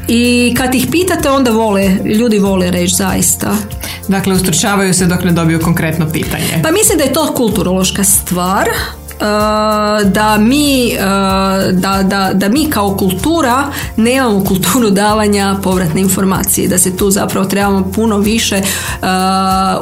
I 0.07 0.53
kad 0.57 0.75
ih 0.75 0.87
pitate, 0.91 1.29
onda 1.29 1.51
vole, 1.51 1.97
ljudi 2.05 2.39
vole 2.39 2.71
reći 2.71 2.95
zaista. 2.95 3.55
Dakle, 4.07 4.33
ustručavaju 4.33 4.93
se 4.93 5.05
dok 5.05 5.23
ne 5.23 5.31
dobiju 5.31 5.59
konkretno 5.61 6.09
pitanje. 6.11 6.59
Pa 6.63 6.71
mislim 6.71 6.97
da 6.97 7.03
je 7.03 7.13
to 7.13 7.33
kulturološka 7.33 8.03
stvar, 8.03 8.69
da 10.05 10.37
mi, 10.39 10.91
eh, 10.91 10.99
da, 11.71 12.03
da, 12.03 12.31
da 12.33 12.49
mi 12.49 12.69
kao 12.69 12.97
kultura 12.97 13.63
nemamo 13.95 14.43
kulturu 14.43 14.89
davanja 14.89 15.55
povratne 15.63 16.01
informacije, 16.01 16.67
da 16.67 16.77
se 16.77 16.97
tu 16.97 17.11
zapravo 17.11 17.45
trebamo 17.45 17.91
puno 17.91 18.17
više 18.17 18.55
eh, 18.55 18.65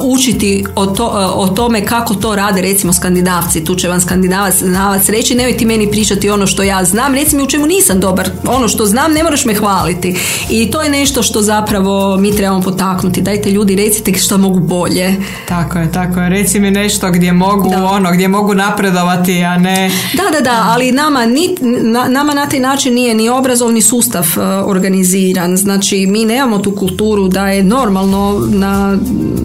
učiti 0.02 0.66
o, 0.76 0.86
to, 0.86 1.34
o 1.36 1.48
tome 1.48 1.86
kako 1.86 2.16
to 2.16 2.36
rade 2.36 2.62
recimo 2.62 2.94
skandinavci, 2.94 3.66
tu 3.66 3.76
će 3.76 3.88
vam 3.88 4.02
skandinavac 4.02 5.10
reći 5.10 5.36
nemoj 5.36 5.58
ti 5.58 5.66
meni 5.66 5.92
pričati 5.92 6.30
ono 6.30 6.48
što 6.48 6.64
ja 6.64 6.84
znam, 6.84 7.14
reci 7.14 7.36
mi 7.36 7.44
u 7.44 7.48
čemu 7.48 7.66
nisam 7.66 8.00
dobar, 8.00 8.30
ono 8.48 8.68
što 8.68 8.86
znam 8.86 9.14
ne 9.14 9.24
moraš 9.24 9.46
me 9.46 9.54
hvaliti. 9.54 10.20
I 10.50 10.72
to 10.72 10.82
je 10.82 10.90
nešto 10.90 11.24
što 11.24 11.42
zapravo 11.42 12.18
mi 12.18 12.36
trebamo 12.36 12.62
potaknuti, 12.62 13.22
dajte 13.22 13.52
ljudi 13.52 13.76
recite 13.76 14.14
što 14.14 14.38
mogu 14.38 14.60
bolje. 14.60 15.16
Tako 15.48 15.80
je, 15.80 15.92
tako 15.92 16.20
je, 16.20 16.30
reci 16.30 16.60
mi 16.60 16.72
nešto 16.72 17.12
gdje 17.12 17.34
mogu 17.34 17.74
ono, 17.92 18.12
gdje 18.12 18.28
mogu 18.28 18.54
napredovati 18.54 19.27
a 19.34 19.58
ne... 19.58 19.92
Da, 20.14 20.38
da, 20.38 20.42
da, 20.42 20.64
ali 20.68 20.92
nama, 20.92 21.26
ni, 21.26 21.56
nama 22.10 22.34
na 22.34 22.50
taj 22.50 22.60
način 22.60 22.94
nije 22.94 23.16
ni 23.16 23.30
obrazovni 23.30 23.82
sustav 23.82 24.28
uh, 24.36 24.70
organiziran. 24.70 25.58
Znači, 25.58 26.06
mi 26.06 26.26
nemamo 26.26 26.60
tu 26.60 26.76
kulturu 26.76 27.28
da 27.28 27.48
je 27.48 27.64
normalno 27.64 28.48
na 28.50 28.98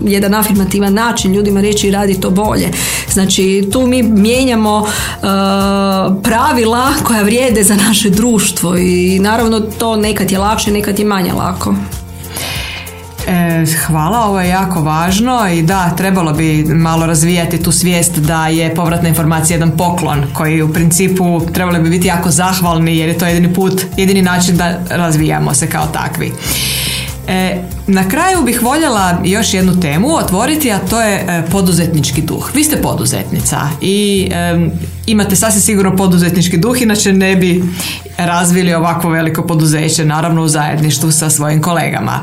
jedan 0.06 0.34
afirmativan 0.34 0.94
način 0.94 1.32
ljudima 1.32 1.60
reći 1.60 1.90
radi 1.90 2.20
to 2.20 2.30
bolje. 2.30 2.70
Znači, 3.12 3.68
tu 3.72 3.86
mi 3.86 4.02
mijenjamo 4.02 4.78
uh, 4.78 4.88
pravila 6.22 6.92
koja 7.04 7.22
vrijede 7.22 7.62
za 7.62 7.76
naše 7.76 8.10
društvo 8.10 8.76
i 8.76 9.18
naravno 9.18 9.60
to 9.60 9.96
nekad 9.96 10.30
je 10.30 10.38
lakše, 10.38 10.70
nekad 10.70 10.98
je 10.98 11.04
manje 11.04 11.32
lako. 11.32 11.74
E, 13.28 13.64
hvala, 13.86 14.18
ovo 14.26 14.40
je 14.40 14.48
jako 14.48 14.80
važno 14.80 15.48
i 15.48 15.62
da, 15.62 15.90
trebalo 15.96 16.32
bi 16.32 16.64
malo 16.64 17.06
razvijati 17.06 17.62
tu 17.62 17.72
svijest 17.72 18.18
da 18.18 18.46
je 18.46 18.74
povratna 18.74 19.08
informacija 19.08 19.54
jedan 19.54 19.70
poklon 19.76 20.24
koji 20.32 20.62
u 20.62 20.72
principu 20.72 21.40
trebali 21.54 21.80
bi 21.80 21.90
biti 21.90 22.08
jako 22.08 22.30
zahvalni 22.30 22.98
jer 22.98 23.08
je 23.08 23.18
to 23.18 23.26
jedini 23.26 23.54
put, 23.54 23.82
jedini 23.96 24.22
način 24.22 24.56
da 24.56 24.78
razvijamo 24.90 25.54
se 25.54 25.70
kao 25.70 25.86
takvi. 25.86 26.32
E, 27.28 27.62
na 27.86 28.08
kraju 28.08 28.42
bih 28.42 28.62
voljela 28.62 29.18
još 29.24 29.54
jednu 29.54 29.80
temu 29.80 30.16
otvoriti, 30.16 30.72
a 30.72 30.78
to 30.78 31.00
je 31.00 31.14
e, 31.14 31.42
poduzetnički 31.50 32.22
duh. 32.22 32.50
Vi 32.54 32.64
ste 32.64 32.82
poduzetnica 32.82 33.60
i 33.80 34.28
imate 35.06 35.36
sasvim 35.36 35.62
sigurno 35.62 35.96
poduzetnički 35.96 36.58
duh, 36.58 36.82
inače 36.82 37.12
ne 37.12 37.36
bi 37.36 37.64
razvili 38.16 38.74
ovako 38.74 39.10
veliko 39.10 39.46
poduzeće, 39.46 40.04
naravno 40.04 40.42
u 40.42 40.48
zajedništvu 40.48 41.12
sa 41.12 41.30
svojim 41.30 41.62
kolegama. 41.62 42.20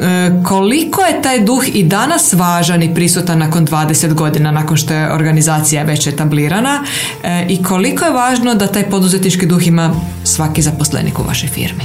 E, 0.00 0.42
koliko 0.44 1.02
je 1.02 1.22
taj 1.22 1.40
duh 1.40 1.64
i 1.74 1.82
danas 1.82 2.32
važan 2.32 2.82
i 2.82 2.94
prisutan 2.94 3.38
nakon 3.38 3.66
20 3.66 4.14
godina 4.14 4.50
nakon 4.50 4.76
što 4.76 4.94
je 4.94 5.12
organizacija 5.12 5.82
već 5.82 6.06
etablirana 6.06 6.84
e, 7.22 7.46
i 7.48 7.62
koliko 7.62 8.04
je 8.04 8.10
važno 8.10 8.54
da 8.54 8.66
taj 8.66 8.90
poduzetnički 8.90 9.46
duh 9.46 9.66
ima 9.66 9.94
svaki 10.24 10.62
zaposlenik 10.62 11.18
u 11.18 11.22
vašoj 11.22 11.48
firmi? 11.48 11.82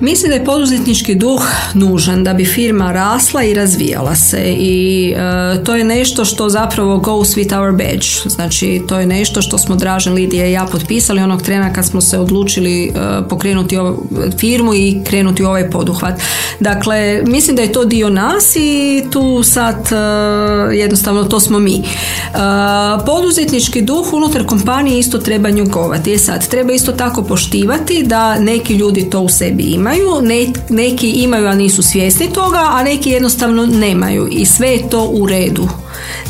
Mislim 0.00 0.28
da 0.30 0.34
je 0.34 0.44
poduzetnički 0.44 1.14
duh 1.14 1.42
nužan 1.74 2.24
da 2.24 2.34
bi 2.34 2.44
firma 2.44 2.92
rasla 2.92 3.42
i 3.42 3.54
razvijala 3.54 4.14
se 4.14 4.54
i 4.58 5.14
e, 5.16 5.64
to 5.64 5.74
je 5.74 5.84
nešto 5.84 6.24
što 6.24 6.48
zapravo 6.48 6.98
goes 6.98 7.28
with 7.36 7.58
our 7.58 7.72
badge. 7.72 8.30
Znači 8.30 8.82
to 8.88 8.98
je 8.98 9.06
nešto 9.06 9.42
što 9.42 9.58
smo 9.58 9.74
Dražen 9.74 10.14
Lidija 10.14 10.46
i 10.46 10.52
ja 10.52 10.66
potpisali 10.72 11.22
onog 11.22 11.42
trena 11.42 11.72
kad 11.72 11.86
smo 11.86 12.00
se 12.00 12.18
odlučili 12.18 12.84
e, 12.84 12.90
pokrenuti 13.28 13.76
ovu 13.76 14.06
firmu 14.38 14.74
i 14.74 15.00
krenuti 15.04 15.44
u 15.44 15.46
ovaj 15.46 15.70
poduhvat. 15.70 16.14
Dakle, 16.60 17.22
mislim 17.26 17.56
da 17.56 17.62
je 17.62 17.72
to 17.72 17.84
dio 17.84 18.10
nas 18.10 18.56
i 18.56 19.02
tu 19.10 19.42
sad 19.42 19.76
e, 19.92 20.76
jednostavno 20.76 21.24
to 21.24 21.40
smo 21.40 21.58
mi. 21.58 21.82
Poduzetnički 23.06 23.82
duh 23.82 24.12
unutar 24.12 24.46
kompanije 24.46 24.98
isto 24.98 25.18
treba 25.18 25.50
njugovati. 25.50 26.10
Je 26.10 26.18
sad, 26.18 26.48
treba 26.48 26.72
isto 26.72 26.92
tako 26.92 27.22
poštivati 27.22 28.02
da 28.06 28.38
neki 28.38 28.74
ljudi 28.74 29.10
to 29.10 29.20
u 29.20 29.28
sebi 29.28 29.73
imaju, 29.74 30.10
neki 30.68 31.10
imaju 31.10 31.46
a 31.46 31.54
nisu 31.54 31.82
svjesni 31.82 32.32
toga, 32.32 32.68
a 32.70 32.82
neki 32.82 33.10
jednostavno 33.10 33.66
nemaju 33.66 34.28
i 34.30 34.46
sve 34.46 34.68
je 34.68 34.88
to 34.88 35.04
u 35.04 35.26
redu. 35.26 35.68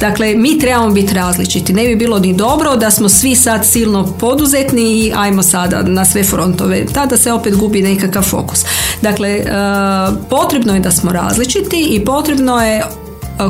Dakle, 0.00 0.34
mi 0.34 0.58
trebamo 0.58 0.90
biti 0.90 1.14
različiti. 1.14 1.72
Ne 1.72 1.88
bi 1.88 1.96
bilo 1.96 2.18
ni 2.18 2.34
dobro 2.34 2.76
da 2.76 2.90
smo 2.90 3.08
svi 3.08 3.36
sad 3.36 3.66
silno 3.66 4.12
poduzetni 4.20 4.82
i 4.82 5.12
ajmo 5.16 5.42
sada 5.42 5.82
na 5.82 6.04
sve 6.04 6.24
frontove. 6.24 6.86
Tada 6.86 7.16
se 7.16 7.32
opet 7.32 7.56
gubi 7.56 7.82
nekakav 7.82 8.22
fokus. 8.22 8.64
Dakle, 9.02 9.28
e, 9.28 9.44
potrebno 10.30 10.74
je 10.74 10.80
da 10.80 10.90
smo 10.90 11.12
različiti 11.12 11.88
i 11.90 12.04
potrebno 12.04 12.60
je 12.60 12.76
e, 12.76 12.84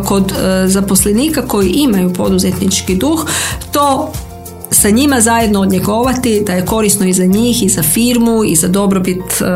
kod 0.04 0.32
e, 0.32 0.68
zaposlenika 0.68 1.42
koji 1.42 1.68
imaju 1.68 2.12
poduzetnički 2.12 2.94
duh 2.94 3.26
to 3.72 4.12
sa 4.74 4.90
njima 4.90 5.20
zajedno 5.20 5.60
odnjegovati 5.60 6.42
da 6.46 6.52
je 6.52 6.64
korisno 6.64 7.06
i 7.06 7.12
za 7.12 7.24
njih 7.24 7.62
i 7.62 7.68
za 7.68 7.82
firmu 7.82 8.44
i 8.44 8.56
za 8.56 8.68
dobrobit 8.68 9.18
uh, 9.18 9.46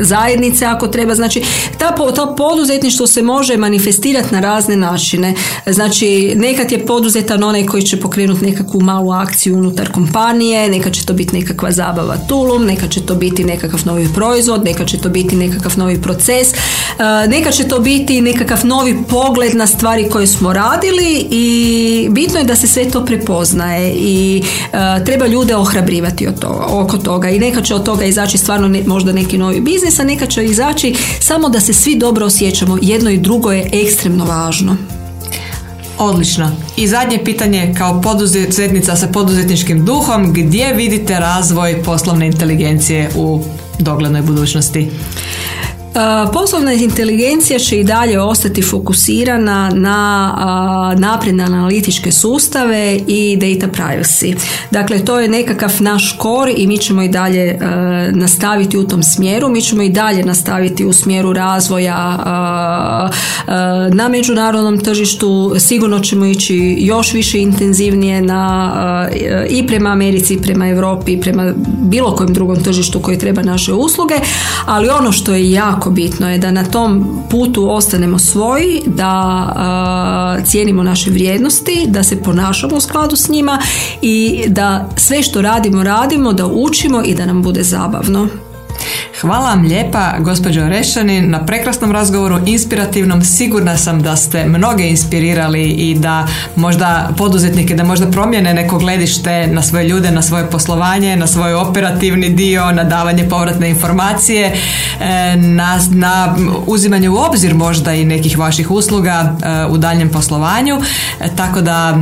zajednice 0.00 0.64
ako 0.64 0.88
treba. 0.88 1.14
Znači, 1.14 1.42
ta, 1.78 1.94
to 2.14 2.34
poduzetništvo 2.36 3.06
se 3.06 3.22
može 3.22 3.56
manifestirati 3.56 4.34
na 4.34 4.40
razne 4.40 4.76
načine. 4.76 5.34
Znači, 5.66 6.32
nekad 6.36 6.72
je 6.72 6.86
poduzetan 6.86 7.44
onaj 7.44 7.66
koji 7.66 7.82
će 7.82 8.00
pokrenuti 8.00 8.44
nekakvu 8.44 8.80
malu 8.80 9.10
akciju 9.10 9.56
unutar 9.58 9.92
kompanije, 9.92 10.68
nekad 10.68 10.92
će 10.92 11.06
to 11.06 11.12
biti 11.12 11.36
nekakva 11.36 11.72
zabava 11.72 12.16
tulum, 12.28 12.64
nekad 12.64 12.90
će 12.90 13.00
to 13.00 13.14
biti 13.14 13.44
nekakav 13.44 13.80
novi 13.84 14.08
proizvod, 14.14 14.64
nekad 14.64 14.88
će 14.88 14.98
to 14.98 15.08
biti 15.08 15.36
nekakav 15.36 15.72
novi 15.76 16.02
proces, 16.02 16.48
uh, 16.48 17.30
nekad 17.30 17.54
će 17.54 17.64
to 17.64 17.80
biti 17.80 18.20
nekakav 18.20 18.66
novi 18.66 18.96
pogled 19.08 19.54
na 19.54 19.66
stvari 19.66 20.08
koje 20.08 20.26
smo 20.26 20.52
radili 20.52 21.26
i 21.30 22.08
bitno 22.10 22.38
je 22.38 22.44
da 22.44 22.56
se 22.56 22.66
sve 22.66 22.90
to 22.90 23.04
prepoznaje 23.04 23.92
i 23.92 24.33
E, 24.38 25.04
treba 25.04 25.26
ljude 25.26 25.56
ohrabrivati 25.56 26.26
od 26.26 26.40
toga, 26.40 26.66
oko 26.68 26.98
toga 26.98 27.30
i 27.30 27.38
neka 27.38 27.62
će 27.62 27.74
od 27.74 27.84
toga 27.84 28.04
izaći 28.04 28.38
stvarno 28.38 28.78
možda 28.86 29.12
neki 29.12 29.38
novi 29.38 29.60
biznis, 29.60 29.98
a 29.98 30.04
neka 30.04 30.26
će 30.26 30.44
izaći 30.44 30.94
samo 31.20 31.48
da 31.48 31.60
se 31.60 31.72
svi 31.72 31.96
dobro 31.96 32.26
osjećamo. 32.26 32.78
Jedno 32.82 33.10
i 33.10 33.18
drugo 33.18 33.52
je 33.52 33.70
ekstremno 33.72 34.24
važno. 34.24 34.76
Odlično. 35.98 36.50
I 36.76 36.88
zadnje 36.88 37.24
pitanje 37.24 37.74
kao 37.78 38.02
poduzetnica 38.02 38.96
sa 38.96 39.06
poduzetničkim 39.06 39.84
duhom, 39.84 40.32
gdje 40.32 40.72
vidite 40.74 41.20
razvoj 41.20 41.82
poslovne 41.82 42.26
inteligencije 42.26 43.10
u 43.16 43.44
doglednoj 43.78 44.22
budućnosti? 44.22 44.90
Poslovna 46.32 46.72
inteligencija 46.72 47.58
će 47.58 47.80
i 47.80 47.84
dalje 47.84 48.20
ostati 48.20 48.62
fokusirana 48.62 49.70
na 49.74 50.94
napredne 50.98 51.44
analitičke 51.44 52.12
sustave 52.12 52.98
i 53.06 53.36
data 53.36 53.72
privacy. 53.72 54.36
Dakle, 54.70 55.04
to 55.04 55.20
je 55.20 55.28
nekakav 55.28 55.72
naš 55.80 56.16
kor 56.18 56.50
i 56.56 56.66
mi 56.66 56.78
ćemo 56.78 57.02
i 57.02 57.08
dalje 57.08 57.58
nastaviti 58.12 58.78
u 58.78 58.88
tom 58.88 59.02
smjeru. 59.02 59.48
Mi 59.48 59.62
ćemo 59.62 59.82
i 59.82 59.88
dalje 59.88 60.24
nastaviti 60.24 60.84
u 60.84 60.92
smjeru 60.92 61.32
razvoja 61.32 62.18
na 63.92 64.08
međunarodnom 64.08 64.80
tržištu. 64.80 65.54
Sigurno 65.58 66.00
ćemo 66.00 66.24
ići 66.24 66.76
još 66.78 67.12
više 67.12 67.40
intenzivnije 67.40 68.22
na, 68.22 69.08
i 69.48 69.66
prema 69.66 69.90
Americi, 69.90 70.34
i 70.34 70.42
prema 70.42 70.68
Europi, 70.68 71.12
i 71.12 71.20
prema 71.20 71.52
bilo 71.66 72.14
kojem 72.14 72.34
drugom 72.34 72.62
tržištu 72.62 73.00
koji 73.00 73.18
treba 73.18 73.42
naše 73.42 73.72
usluge. 73.72 74.14
Ali 74.66 74.88
ono 74.88 75.12
što 75.12 75.34
je 75.34 75.50
jako 75.50 75.83
jako 75.84 75.90
bitno 75.90 76.30
je 76.30 76.38
da 76.38 76.50
na 76.50 76.64
tom 76.64 77.22
putu 77.30 77.70
ostanemo 77.70 78.18
svoji, 78.18 78.82
da 78.86 80.42
cijenimo 80.44 80.82
naše 80.82 81.10
vrijednosti, 81.10 81.84
da 81.88 82.02
se 82.02 82.22
ponašamo 82.22 82.76
u 82.76 82.80
skladu 82.80 83.16
s 83.16 83.28
njima 83.28 83.58
i 84.02 84.44
da 84.48 84.88
sve 84.96 85.22
što 85.22 85.42
radimo, 85.42 85.82
radimo, 85.82 86.32
da 86.32 86.46
učimo 86.46 87.02
i 87.04 87.14
da 87.14 87.26
nam 87.26 87.42
bude 87.42 87.62
zabavno. 87.62 88.28
Hvala 89.20 89.48
vam 89.48 89.62
lijepa, 89.62 90.12
gospođo 90.18 90.68
Rešanin, 90.68 91.30
na 91.30 91.46
prekrasnom 91.46 91.92
razgovoru, 91.92 92.38
inspirativnom. 92.46 93.24
Sigurna 93.24 93.76
sam 93.76 94.02
da 94.02 94.16
ste 94.16 94.44
mnoge 94.44 94.84
inspirirali 94.88 95.64
i 95.64 95.94
da 95.94 96.26
možda 96.56 97.08
poduzetnike, 97.18 97.74
da 97.74 97.84
možda 97.84 98.10
promijene 98.10 98.54
neko 98.54 98.78
gledište 98.78 99.46
na 99.46 99.62
svoje 99.62 99.88
ljude, 99.88 100.10
na 100.10 100.22
svoje 100.22 100.50
poslovanje, 100.50 101.16
na 101.16 101.26
svoj 101.26 101.54
operativni 101.54 102.28
dio, 102.28 102.72
na 102.72 102.84
davanje 102.84 103.28
povratne 103.28 103.70
informacije, 103.70 104.56
e, 105.00 105.36
na, 105.36 105.80
na 105.90 106.36
uzimanje 106.66 107.08
u 107.08 107.16
obzir 107.16 107.54
možda 107.54 107.94
i 107.94 108.04
nekih 108.04 108.38
vaših 108.38 108.70
usluga 108.70 109.36
e, 109.42 109.66
u 109.66 109.78
daljem 109.78 110.10
poslovanju. 110.10 110.80
E, 111.20 111.28
tako 111.36 111.60
da 111.60 111.98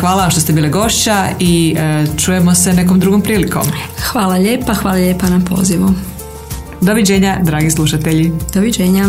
hvala 0.00 0.22
vam 0.22 0.30
što 0.30 0.40
ste 0.40 0.52
bile 0.52 0.68
gošća 0.68 1.26
i 1.38 1.76
čujemo 2.16 2.54
se 2.54 2.72
nekom 2.72 3.00
drugom 3.00 3.22
prilikom. 3.22 3.62
Hvala 4.12 4.34
lijepa, 4.34 4.74
hvala 4.74 4.96
lijepa 4.96 5.26
na 5.26 5.40
pozivu. 5.48 5.94
Doviđenja, 6.84 7.38
dragi 7.42 7.70
slušatelji. 7.70 8.32
Doviđenja. 8.54 9.04